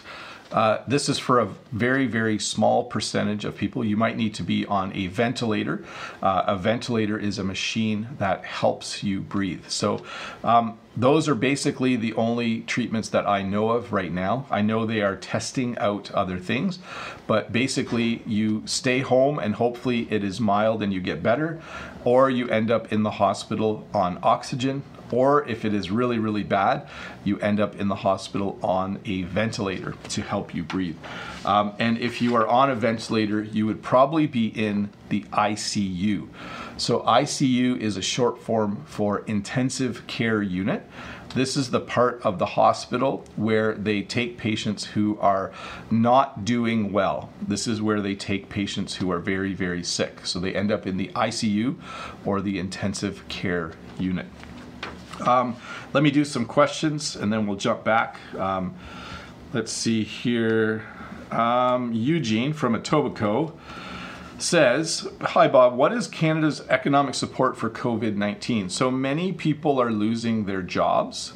[0.50, 3.84] Uh, this is for a very, very small percentage of people.
[3.84, 5.84] You might need to be on a ventilator.
[6.22, 9.68] Uh, a ventilator is a machine that helps you breathe.
[9.68, 10.02] So,
[10.42, 14.46] um, those are basically the only treatments that I know of right now.
[14.50, 16.80] I know they are testing out other things,
[17.28, 21.60] but basically, you stay home and hopefully it is mild and you get better,
[22.04, 26.42] or you end up in the hospital on oxygen or if it is really, really
[26.42, 26.88] bad,
[27.24, 30.96] you end up in the hospital on a ventilator to help you breathe.
[31.44, 36.28] Um, and if you are on a ventilator, you would probably be in the ICU.
[36.76, 40.86] So, ICU is a short form for intensive care unit.
[41.34, 45.52] This is the part of the hospital where they take patients who are
[45.90, 47.30] not doing well.
[47.42, 50.24] This is where they take patients who are very, very sick.
[50.24, 51.76] So they end up in the ICU
[52.24, 54.26] or the intensive care unit.
[55.20, 55.56] Um,
[55.92, 58.18] let me do some questions and then we'll jump back.
[58.36, 58.74] Um,
[59.52, 60.84] let's see here.
[61.30, 63.52] Um, Eugene from Etobicoke
[64.38, 68.70] says, Hi Bob, what is Canada's economic support for COVID 19?
[68.70, 71.32] So many people are losing their jobs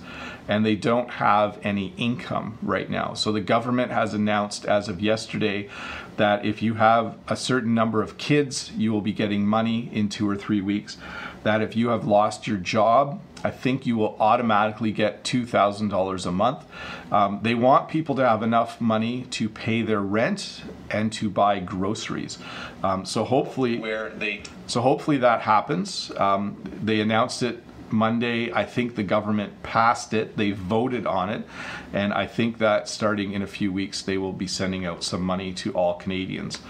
[0.48, 3.14] and they don't have any income right now.
[3.14, 5.68] So the government has announced as of yesterday
[6.16, 10.08] that if you have a certain number of kids, you will be getting money in
[10.08, 10.96] two or three weeks.
[11.42, 16.32] That if you have lost your job, I think you will automatically get $2,000 a
[16.32, 16.64] month.
[17.10, 21.60] Um, they want people to have enough money to pay their rent and to buy
[21.60, 22.38] groceries.
[22.82, 26.10] Um, so hopefully, where they so hopefully that happens.
[26.16, 28.52] Um, they announced it Monday.
[28.52, 30.36] I think the government passed it.
[30.36, 31.44] They voted on it,
[31.92, 35.22] and I think that starting in a few weeks, they will be sending out some
[35.22, 36.60] money to all Canadians.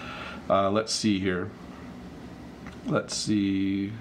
[0.49, 1.51] Uh, let's see here.
[2.87, 3.93] Let's see.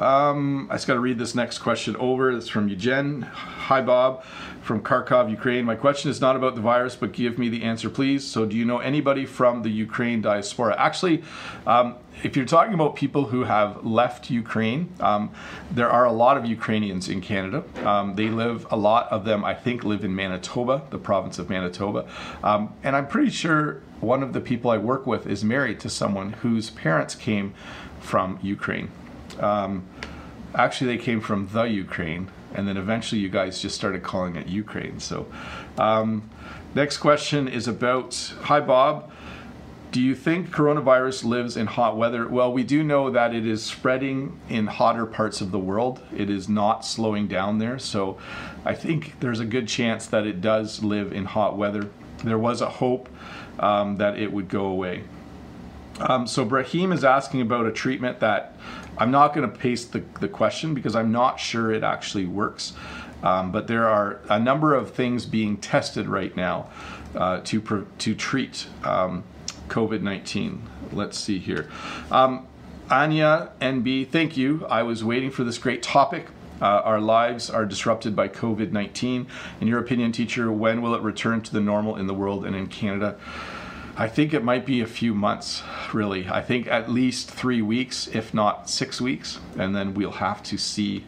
[0.00, 2.32] Um, I just got to read this next question over.
[2.32, 3.22] It's from Eugen.
[3.22, 4.24] Hi, Bob,
[4.62, 5.66] from Kharkov, Ukraine.
[5.66, 8.26] My question is not about the virus, but give me the answer, please.
[8.26, 10.74] So, do you know anybody from the Ukraine diaspora?
[10.78, 11.22] Actually,
[11.66, 15.30] um, if you're talking about people who have left Ukraine, um,
[15.70, 17.62] there are a lot of Ukrainians in Canada.
[17.86, 21.50] Um, they live, a lot of them, I think, live in Manitoba, the province of
[21.50, 22.08] Manitoba.
[22.42, 25.90] Um, and I'm pretty sure one of the people I work with is married to
[25.90, 27.52] someone whose parents came
[28.00, 28.90] from Ukraine.
[29.40, 29.86] Um,
[30.54, 34.46] actually, they came from the Ukraine, and then eventually you guys just started calling it
[34.46, 35.00] Ukraine.
[35.00, 35.26] So,
[35.78, 36.28] um,
[36.74, 39.10] next question is about Hi, Bob.
[39.92, 42.28] Do you think coronavirus lives in hot weather?
[42.28, 46.00] Well, we do know that it is spreading in hotter parts of the world.
[46.16, 47.76] It is not slowing down there.
[47.80, 48.16] So
[48.64, 51.90] I think there's a good chance that it does live in hot weather.
[52.22, 53.08] There was a hope
[53.58, 55.02] um, that it would go away.
[56.00, 58.56] Um, so Brahim is asking about a treatment that
[58.98, 62.72] I'm not going to paste the, the question because I'm not sure it actually works.
[63.22, 66.70] Um, but there are a number of things being tested right now
[67.14, 69.24] uh, to, to treat um,
[69.68, 70.62] COVID 19.
[70.92, 71.70] Let's see here.
[72.10, 72.46] Um,
[72.90, 74.66] Anya NB, thank you.
[74.66, 76.26] I was waiting for this great topic.
[76.60, 79.26] Uh, our lives are disrupted by COVID 19.
[79.60, 82.56] In your opinion, teacher, when will it return to the normal in the world and
[82.56, 83.16] in Canada?
[84.00, 86.26] I think it might be a few months, really.
[86.26, 90.56] I think at least three weeks, if not six weeks, and then we'll have to
[90.56, 91.04] see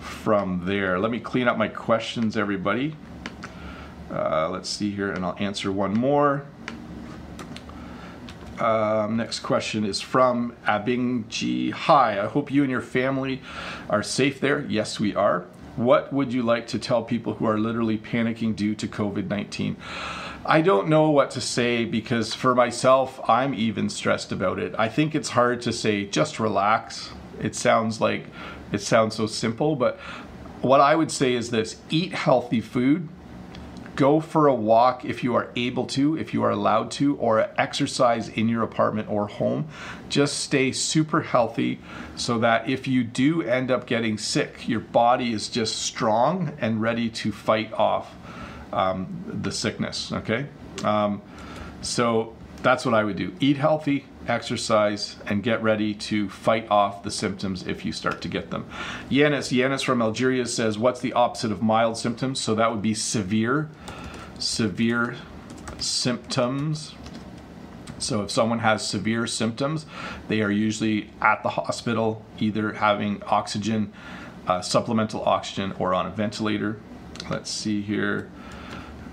[0.00, 0.98] from there.
[0.98, 2.96] Let me clean up my questions, everybody.
[4.10, 6.44] Uh, let's see here, and I'll answer one more.
[8.58, 11.70] Um, next question is from Abingji.
[11.70, 13.40] Hi, I hope you and your family
[13.88, 14.66] are safe there.
[14.68, 15.46] Yes, we are.
[15.76, 19.76] What would you like to tell people who are literally panicking due to COVID 19?
[20.44, 24.74] I don't know what to say because for myself, I'm even stressed about it.
[24.76, 27.12] I think it's hard to say just relax.
[27.40, 28.26] It sounds like
[28.72, 30.00] it sounds so simple, but
[30.60, 33.08] what I would say is this eat healthy food,
[33.94, 37.48] go for a walk if you are able to, if you are allowed to, or
[37.56, 39.68] exercise in your apartment or home.
[40.08, 41.78] Just stay super healthy
[42.16, 46.82] so that if you do end up getting sick, your body is just strong and
[46.82, 48.16] ready to fight off
[48.72, 50.12] um, the sickness.
[50.12, 50.46] Okay?
[50.84, 51.22] Um,
[51.80, 53.32] so that's what I would do.
[53.40, 58.28] Eat healthy, exercise, and get ready to fight off the symptoms if you start to
[58.28, 58.66] get them.
[59.10, 62.40] Yanis, Yanis from Algeria says, What's the opposite of mild symptoms?
[62.40, 63.68] So that would be severe,
[64.38, 65.16] severe
[65.78, 66.94] symptoms.
[67.98, 69.86] So if someone has severe symptoms,
[70.28, 73.92] they are usually at the hospital, either having oxygen,
[74.46, 76.80] uh, supplemental oxygen, or on a ventilator.
[77.30, 78.30] Let's see here.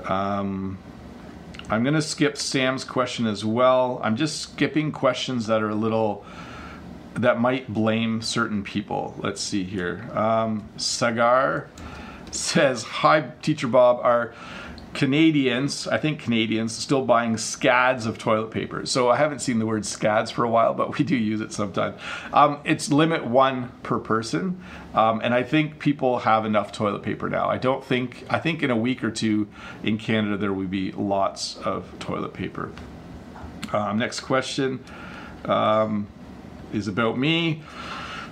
[0.05, 0.77] Um,
[1.69, 3.99] I'm going to skip Sam's question as well.
[4.03, 6.25] I'm just skipping questions that are a little
[7.15, 9.15] that might blame certain people.
[9.17, 10.09] Let's see here.
[10.13, 11.67] Um, Sagar
[12.31, 13.99] says, "Hi, Teacher Bob.
[14.03, 14.33] Are
[14.99, 18.85] Canadians, I think Canadians, still buying scads of toilet paper.
[18.85, 21.53] So I haven't seen the word scads for a while, but we do use it
[21.53, 21.97] sometimes.
[22.33, 24.61] Um, it's limit one per person,
[24.93, 27.47] um, and I think people have enough toilet paper now.
[27.47, 29.47] I don't think, I think in a week or two
[29.83, 32.69] in Canada there will be lots of toilet paper.
[33.71, 34.83] Um, next question
[35.45, 36.07] um,
[36.73, 37.63] is about me.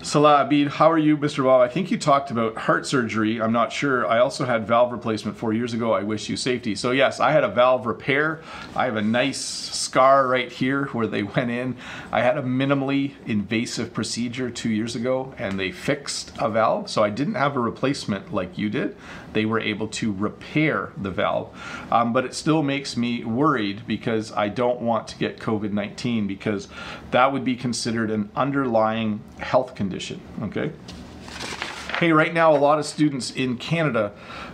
[0.04, 1.43] Salah Abid, how are you, Mr.
[1.43, 1.60] Bob?
[1.62, 3.41] I think you talked about heart surgery.
[3.41, 4.06] I'm not sure.
[4.06, 5.91] I also had valve replacement four years ago.
[5.91, 6.76] I wish you safety.
[6.76, 8.41] So, yes, I had a valve repair.
[8.76, 11.78] I have a nice scar right here where they went in.
[12.12, 16.89] I had a minimally invasive procedure two years ago and they fixed a valve.
[16.91, 18.95] So, I didn't have a replacement like you did.
[19.34, 21.50] They were able to repair the valve.
[21.91, 26.28] Um, but it still makes me worried because I don't want to get COVID 19
[26.28, 26.68] because
[27.12, 30.72] that would be considered an underlying health condition condition, okay?
[31.98, 34.12] Hey, right now, a lot of students in Canada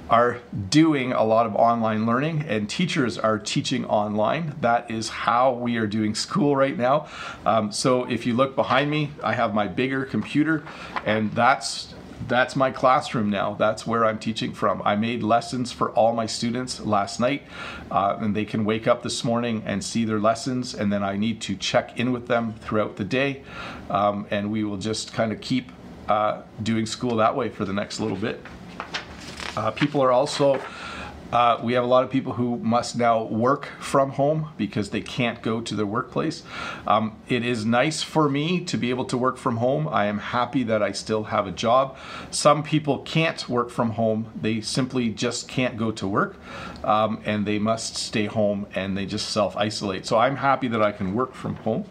[0.10, 4.56] are doing a lot of online learning and teachers are teaching online.
[4.62, 7.08] That is how we are doing school right now.
[7.46, 10.64] Um, so if you look behind me, I have my bigger computer
[11.04, 11.96] and that's
[12.28, 13.54] that's my classroom now.
[13.56, 14.82] That's where I'm teaching from.
[14.84, 17.44] I made lessons for all my students last night,
[17.92, 21.18] uh, and they can wake up this morning and see their lessons, and then I
[21.18, 23.44] need to check in with them throughout the day,
[23.90, 25.72] um, and we will just kind of keep
[26.08, 28.42] uh, doing school that way for the next little bit.
[29.56, 30.60] Uh, people are also
[31.34, 35.02] uh, we have a lot of people who must now work from home because they
[35.02, 36.44] can't go to their workplace.
[36.86, 39.88] Um, it is nice for me to be able to work from home.
[39.88, 41.98] I am happy that I still have a job.
[42.30, 46.36] Some people can't work from home, they simply just can't go to work
[46.84, 50.06] um, and they must stay home and they just self isolate.
[50.06, 51.86] So I'm happy that I can work from home.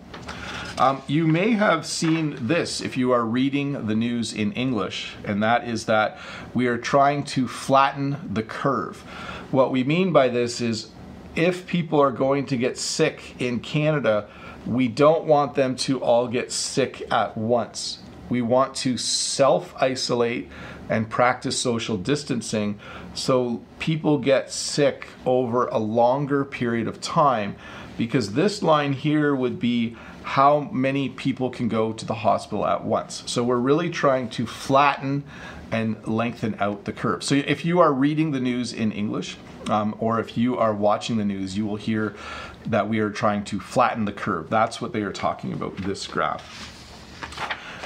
[0.79, 5.43] Um, you may have seen this if you are reading the news in English, and
[5.43, 6.19] that is that
[6.55, 9.05] we are trying to flatten the curve.
[9.53, 10.89] What we mean by this is
[11.37, 14.27] if people are going to get sick in Canada,
[14.67, 17.99] we don't want them to all get sick at once.
[18.31, 20.49] We want to self isolate
[20.89, 22.79] and practice social distancing
[23.13, 27.57] so people get sick over a longer period of time
[27.99, 32.85] because this line here would be how many people can go to the hospital at
[32.85, 33.23] once.
[33.27, 35.25] So we're really trying to flatten
[35.73, 37.25] and lengthen out the curve.
[37.25, 41.17] So if you are reading the news in English, um, or if you are watching
[41.17, 42.15] the news, you will hear
[42.67, 44.51] that we are trying to flatten the curve.
[44.51, 46.69] That's what they are talking about, this graph.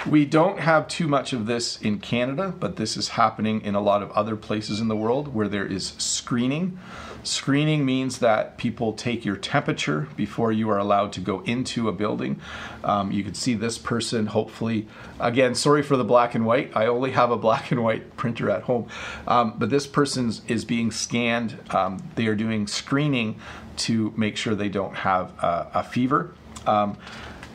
[0.07, 3.81] We don't have too much of this in Canada, but this is happening in a
[3.81, 6.79] lot of other places in the world where there is screening.
[7.27, 11.93] Screening means that people take your temperature before you are allowed to go into a
[11.93, 12.41] building.
[12.85, 14.87] Um, you can see this person, hopefully,
[15.19, 16.71] again, sorry for the black and white.
[16.77, 18.87] I only have a black and white printer at home.
[19.27, 21.59] Um, but this person is being scanned.
[21.71, 23.41] Um, they are doing screening
[23.79, 26.33] to make sure they don't have a, a fever.
[26.65, 26.97] Um,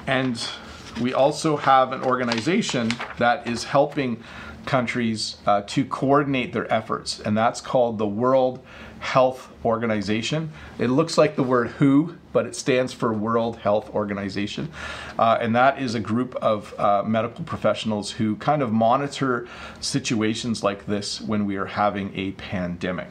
[0.05, 0.45] and
[0.99, 4.22] we also have an organization that is helping
[4.65, 8.63] countries uh, to coordinate their efforts, and that's called the World
[9.02, 10.52] Health Organization.
[10.78, 14.72] It looks like the word WHO, but it stands for World Health Organization.
[15.18, 19.47] Uh, and that is a group of uh, medical professionals who kind of monitor
[19.80, 23.08] situations like this when we are having a pandemic.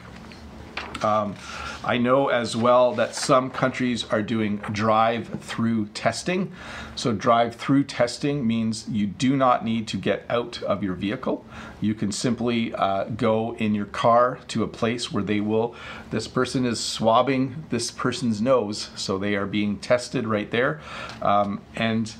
[1.03, 1.35] Um,
[1.83, 6.51] I know as well that some countries are doing drive through testing.
[6.95, 11.43] So, drive through testing means you do not need to get out of your vehicle.
[11.79, 15.75] You can simply uh, go in your car to a place where they will,
[16.11, 18.91] this person is swabbing this person's nose.
[18.95, 20.81] So, they are being tested right there.
[21.21, 22.13] Um, and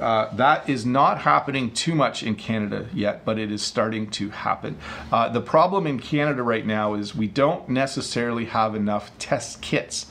[0.00, 4.30] Uh, that is not happening too much in Canada yet, but it is starting to
[4.30, 4.76] happen.
[5.12, 10.06] Uh, the problem in Canada right now is we don't necessarily have enough test kits.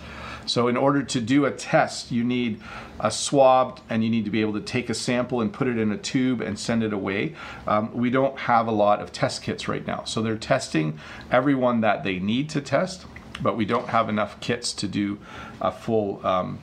[0.46, 2.60] So, in order to do a test, you need
[3.00, 5.78] a swab and you need to be able to take a sample and put it
[5.78, 7.36] in a tube and send it away.
[7.68, 10.06] Um, we don't have a lot of test kits right now.
[10.06, 11.00] So, they're testing
[11.32, 13.06] everyone that they need to test,
[13.42, 15.20] but we don't have enough kits to do
[15.62, 16.60] a full um,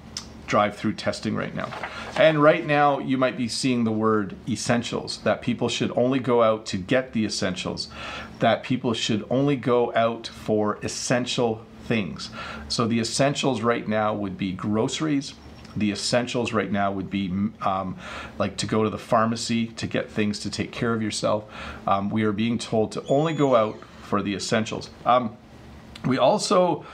[0.47, 1.69] drive through testing right now.
[2.17, 6.43] And right now, you might be seeing the word essentials that people should only go
[6.43, 7.89] out to get the essentials,
[8.39, 12.31] that people should only go out for essential things.
[12.69, 15.35] So the essentials right now would be groceries.
[15.77, 17.29] The essentials right now would be
[17.61, 17.99] um,
[18.39, 21.45] like to go to the pharmacy to get things to take care of yourself.
[21.87, 24.91] Um, we are being told to only go out for the essentials.
[25.05, 25.37] Um,
[26.07, 26.87] we also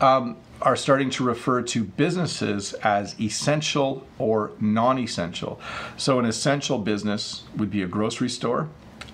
[0.00, 5.60] um, are starting to refer to businesses as essential or non essential.
[5.96, 8.68] So, an essential business would be a grocery store.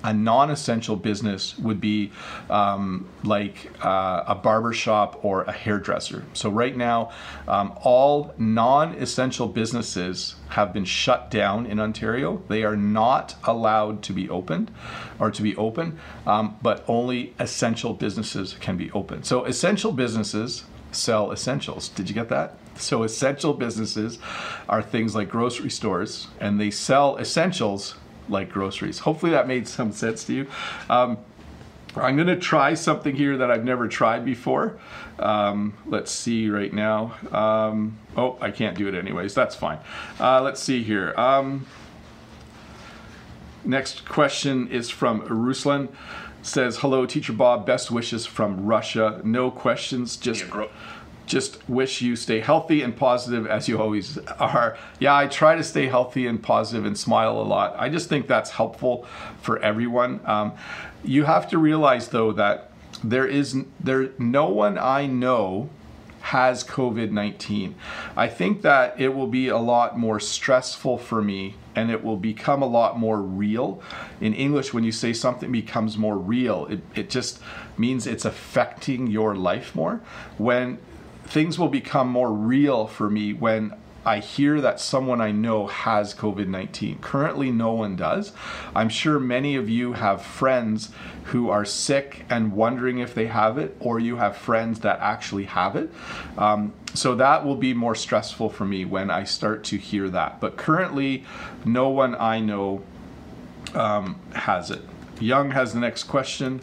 [0.04, 2.10] A non essential business would be
[2.50, 6.24] um, like uh, a barber shop or a hairdresser.
[6.32, 7.10] So, right now,
[7.48, 12.42] um, all non essential businesses have been shut down in Ontario.
[12.48, 14.70] They are not allowed to be opened
[15.18, 19.24] or to be open, um, but only essential businesses can be open.
[19.24, 21.88] So, essential businesses sell essentials.
[21.88, 22.56] Did you get that?
[22.76, 24.18] So, essential businesses
[24.68, 27.96] are things like grocery stores, and they sell essentials
[28.28, 29.00] like groceries.
[29.00, 30.46] Hopefully, that made some sense to you.
[30.88, 31.18] Um,
[31.94, 34.78] I'm going to try something here that I've never tried before.
[35.18, 37.14] Um, let's see right now.
[37.30, 39.34] Um, oh, I can't do it anyways.
[39.34, 39.78] That's fine.
[40.18, 41.12] Uh, let's see here.
[41.18, 41.66] Um,
[43.64, 45.88] next question is from Ruslan
[46.42, 47.64] says, "Hello, Teacher Bob.
[47.64, 49.20] Best wishes from Russia.
[49.24, 50.16] No questions.
[50.16, 50.44] Just."
[51.24, 54.76] just wish you stay healthy and positive as you always are.
[54.98, 57.74] Yeah, I try to stay healthy and positive and smile a lot.
[57.78, 59.06] I just think that's helpful
[59.40, 60.20] for everyone.
[60.24, 60.52] Um,
[61.04, 62.70] you have to realize though that
[63.02, 65.70] there is there no one I know
[66.20, 67.74] has COVID 19.
[68.16, 72.16] I think that it will be a lot more stressful for me and it will
[72.16, 73.82] become a lot more real.
[74.20, 77.40] In English, when you say something becomes more real, it, it just
[77.76, 80.00] means it's affecting your life more.
[80.38, 80.78] When
[81.24, 86.14] things will become more real for me when I hear that someone I know has
[86.14, 86.98] COVID 19.
[86.98, 88.32] Currently, no one does.
[88.74, 90.90] I'm sure many of you have friends
[91.26, 95.44] who are sick and wondering if they have it, or you have friends that actually
[95.44, 95.90] have it.
[96.36, 100.40] Um, so that will be more stressful for me when I start to hear that.
[100.40, 101.24] But currently,
[101.64, 102.82] no one I know
[103.74, 104.82] um, has it.
[105.20, 106.60] Young has the next question.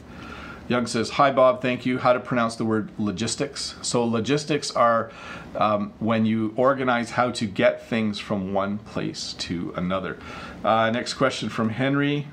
[0.70, 1.98] Young says, Hi, Bob, thank you.
[1.98, 3.76] How to pronounce the word logistics?
[3.82, 5.12] So, logistics are
[5.56, 10.20] um, when you organize how to get things from one place to another.
[10.64, 12.28] Uh, next question from Henry.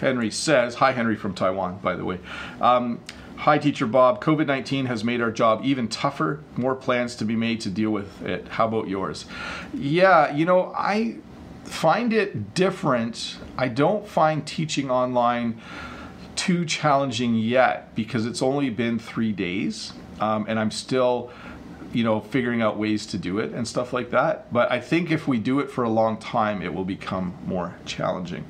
[0.00, 2.18] Henry says, Hi, Henry from Taiwan, by the way.
[2.60, 3.00] Um,
[3.36, 4.20] Hi, Teacher Bob.
[4.20, 6.42] COVID 19 has made our job even tougher.
[6.56, 8.48] More plans to be made to deal with it.
[8.48, 9.26] How about yours?
[9.72, 11.18] Yeah, you know, I
[11.62, 13.36] find it different.
[13.56, 15.60] I don't find teaching online
[16.44, 21.30] too challenging yet because it's only been three days um, and I'm still,
[21.94, 24.52] you know, figuring out ways to do it and stuff like that.
[24.52, 27.76] But I think if we do it for a long time, it will become more
[27.86, 28.44] challenging.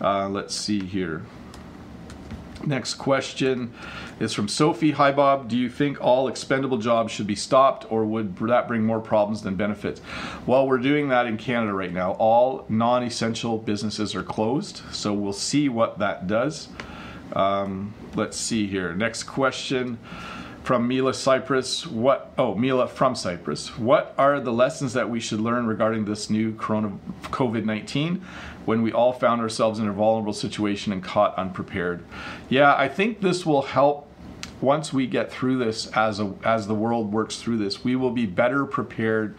[0.00, 1.20] Uh, let's see here.
[2.64, 3.74] Next question
[4.18, 4.92] is from Sophie.
[4.92, 5.50] Hi, Bob.
[5.50, 9.42] Do you think all expendable jobs should be stopped, or would that bring more problems
[9.42, 10.00] than benefits?
[10.46, 12.12] Well, we're doing that in Canada right now.
[12.12, 16.68] All non essential businesses are closed, so we'll see what that does.
[17.32, 18.94] Um, let's see here.
[18.94, 19.98] Next question
[20.62, 21.86] from Mila Cyprus.
[21.86, 22.32] What?
[22.38, 23.76] Oh, Mila from Cyprus.
[23.78, 28.22] What are the lessons that we should learn regarding this new Corona COVID nineteen?
[28.64, 32.02] When we all found ourselves in a vulnerable situation and caught unprepared.
[32.48, 34.08] Yeah, I think this will help
[34.62, 37.84] once we get through this as a, as the world works through this.
[37.84, 39.36] We will be better prepared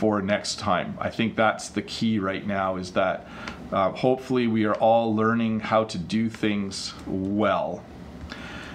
[0.00, 0.96] for next time.
[0.98, 2.76] I think that's the key right now.
[2.76, 3.28] Is that
[3.70, 7.84] uh, hopefully, we are all learning how to do things well.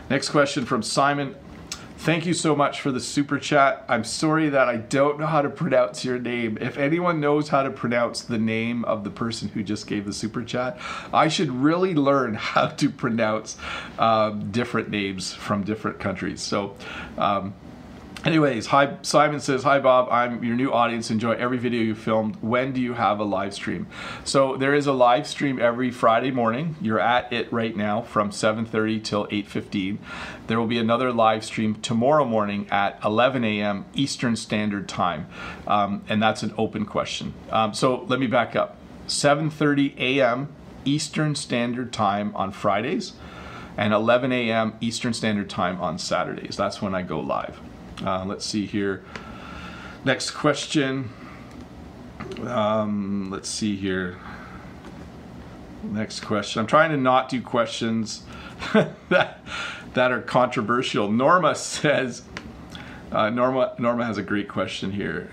[0.07, 1.35] Next question from Simon.
[1.97, 3.83] Thank you so much for the super chat.
[3.89, 6.59] I'm sorry that I don't know how to pronounce your name.
[6.61, 10.13] If anyone knows how to pronounce the name of the person who just gave the
[10.13, 10.77] super chat,
[11.11, 13.57] I should really learn how to pronounce
[13.97, 16.41] um, different names from different countries.
[16.41, 16.75] So,
[17.17, 17.55] um,
[18.25, 21.11] Anyways, hi Simon says, "Hi Bob, I'm your new audience.
[21.11, 22.37] Enjoy every video you filmed.
[22.41, 23.85] When do you have a live stream?"
[24.23, 26.75] So there is a live stream every Friday morning.
[26.81, 29.99] You're at it right now from 7:30 till 8:15.
[30.47, 33.85] There will be another live stream tomorrow morning at 11 a.m.
[33.93, 35.27] Eastern Standard Time,
[35.67, 37.35] um, and that's an open question.
[37.51, 38.77] Um, so let me back up.
[39.05, 40.47] 7:30 a.m.
[40.83, 43.13] Eastern Standard Time on Fridays,
[43.77, 44.73] and 11 a.m.
[44.81, 46.57] Eastern Standard Time on Saturdays.
[46.57, 47.61] That's when I go live.
[48.03, 49.03] Uh, let's see here.
[50.03, 51.09] Next question.
[52.45, 54.17] Um, let's see here.
[55.83, 56.59] Next question.
[56.59, 58.23] I'm trying to not do questions
[59.09, 59.39] that
[59.93, 61.11] that are controversial.
[61.11, 62.23] Norma says.
[63.11, 65.29] Uh, Norma Norma has a great question here.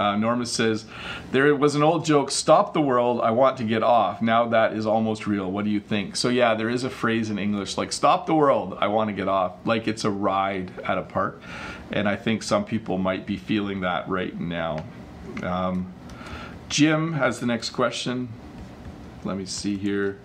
[0.00, 0.86] Uh, Norma says,
[1.30, 4.22] There was an old joke, stop the world, I want to get off.
[4.22, 5.52] Now that is almost real.
[5.52, 6.16] What do you think?
[6.16, 9.12] So, yeah, there is a phrase in English like, stop the world, I want to
[9.12, 9.52] get off.
[9.66, 11.42] Like it's a ride at a park.
[11.92, 14.86] And I think some people might be feeling that right now.
[15.42, 15.92] Um,
[16.70, 18.30] Jim has the next question.
[19.22, 20.18] Let me see here.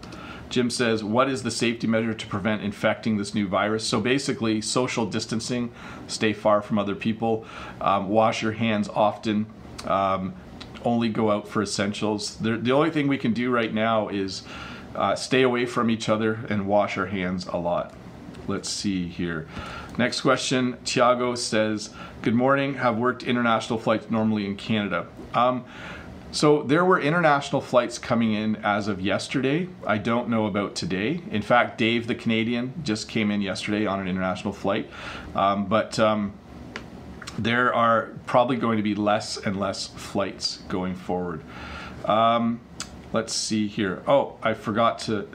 [0.49, 3.83] Jim says, What is the safety measure to prevent infecting this new virus?
[3.83, 5.73] So basically, social distancing,
[6.07, 7.45] stay far from other people,
[7.81, 9.47] um, wash your hands often,
[9.85, 10.33] um,
[10.83, 12.35] only go out for essentials.
[12.37, 14.43] The, the, only thing we can do right now is
[14.95, 17.93] uh, stay away from each other and wash our hands a lot.
[18.47, 19.47] Let's see here.
[19.97, 20.77] Next question.
[20.85, 21.89] Tiago says,
[22.21, 22.75] Good morning.
[22.75, 25.07] Have worked international flights normally in Canada.
[25.33, 25.65] Um,
[26.31, 29.69] so there were international flights coming in as of yesterday.
[29.87, 31.21] I don't know about today.
[31.31, 34.89] In fact, Dave the Canadian just came in yesterday on an international flight.
[35.33, 36.33] Um, but um,
[37.37, 41.41] there are probably going to be less and less flights going forward.
[42.05, 42.61] Um,
[43.13, 44.03] let's see here.
[44.07, 45.27] Oh, I forgot to.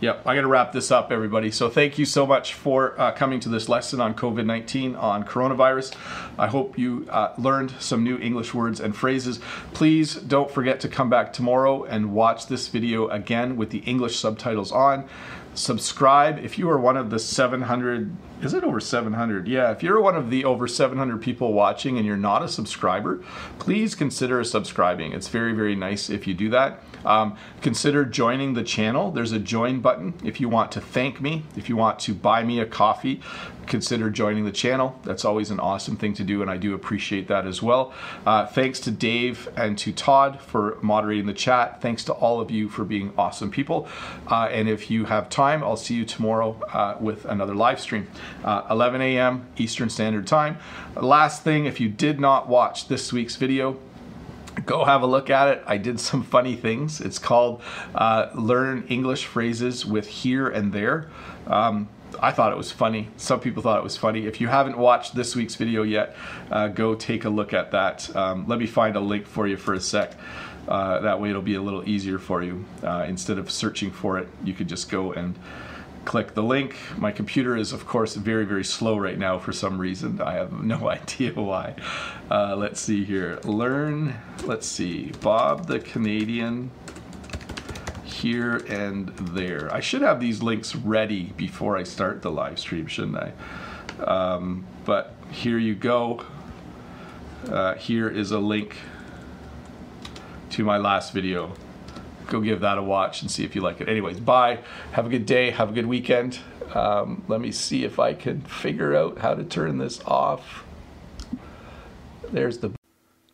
[0.00, 1.50] Yep, I got to wrap this up, everybody.
[1.50, 5.24] So, thank you so much for uh, coming to this lesson on COVID 19, on
[5.24, 5.94] coronavirus.
[6.38, 9.40] I hope you uh, learned some new English words and phrases.
[9.74, 14.18] Please don't forget to come back tomorrow and watch this video again with the English
[14.18, 15.06] subtitles on
[15.54, 16.38] subscribe.
[16.38, 20.16] If you are one of the 700 is it over 700 yeah if you're one
[20.16, 23.22] of the over 700 people watching and you're not a subscriber
[23.58, 25.12] please consider subscribing.
[25.12, 29.38] It's very very nice if you do that um, consider joining the channel there's a
[29.38, 32.66] join button if you want to thank me if you want to buy me a
[32.66, 33.20] coffee
[33.66, 37.28] consider joining the channel that's always an awesome thing to do and i do appreciate
[37.28, 37.92] that as well
[38.26, 42.50] uh, thanks to dave and to todd for moderating the chat thanks to all of
[42.50, 43.88] you for being awesome people
[44.28, 45.62] uh, and if you have time.
[45.62, 48.08] I'll see you tomorrow uh, with another live stream,
[48.44, 49.46] uh, 11 a.m.
[49.56, 50.58] Eastern Standard Time.
[50.96, 53.78] Last thing, if you did not watch this week's video,
[54.66, 55.62] go have a look at it.
[55.66, 57.00] I did some funny things.
[57.00, 57.62] It's called
[57.94, 61.08] uh, Learn English Phrases with Here and There.
[61.46, 61.88] Um,
[62.18, 63.08] I thought it was funny.
[63.16, 64.26] Some people thought it was funny.
[64.26, 66.16] If you haven't watched this week's video yet,
[66.50, 68.14] uh, go take a look at that.
[68.16, 70.14] Um, let me find a link for you for a sec.
[70.68, 72.64] Uh, that way it'll be a little easier for you.
[72.82, 75.36] Uh, instead of searching for it, you could just go and
[76.04, 76.76] click the link.
[76.96, 80.20] My computer is, of course, very, very slow right now for some reason.
[80.20, 81.74] I have no idea why.
[82.30, 83.38] Uh, let's see here.
[83.44, 86.70] Learn, let's see, Bob the Canadian
[88.04, 89.72] here and there.
[89.72, 94.02] I should have these links ready before I start the live stream, shouldn't I?
[94.04, 96.24] Um, but here you go.
[97.48, 98.76] Uh, here is a link
[100.50, 101.54] to my last video.
[102.30, 103.88] Go give that a watch and see if you like it.
[103.88, 104.60] Anyways, bye.
[104.92, 105.50] Have a good day.
[105.50, 106.38] Have a good weekend.
[106.72, 110.64] Um, let me see if I can figure out how to turn this off.
[112.32, 112.72] There's the.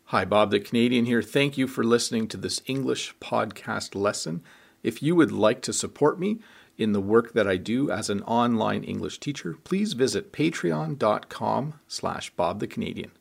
[0.05, 1.21] Hi, Bob the Canadian here.
[1.21, 4.41] Thank you for listening to this English podcast lesson.
[4.81, 6.39] If you would like to support me
[6.77, 12.31] in the work that I do as an online English teacher, please visit patreon.com slash
[12.31, 13.11] Bob the Canadian.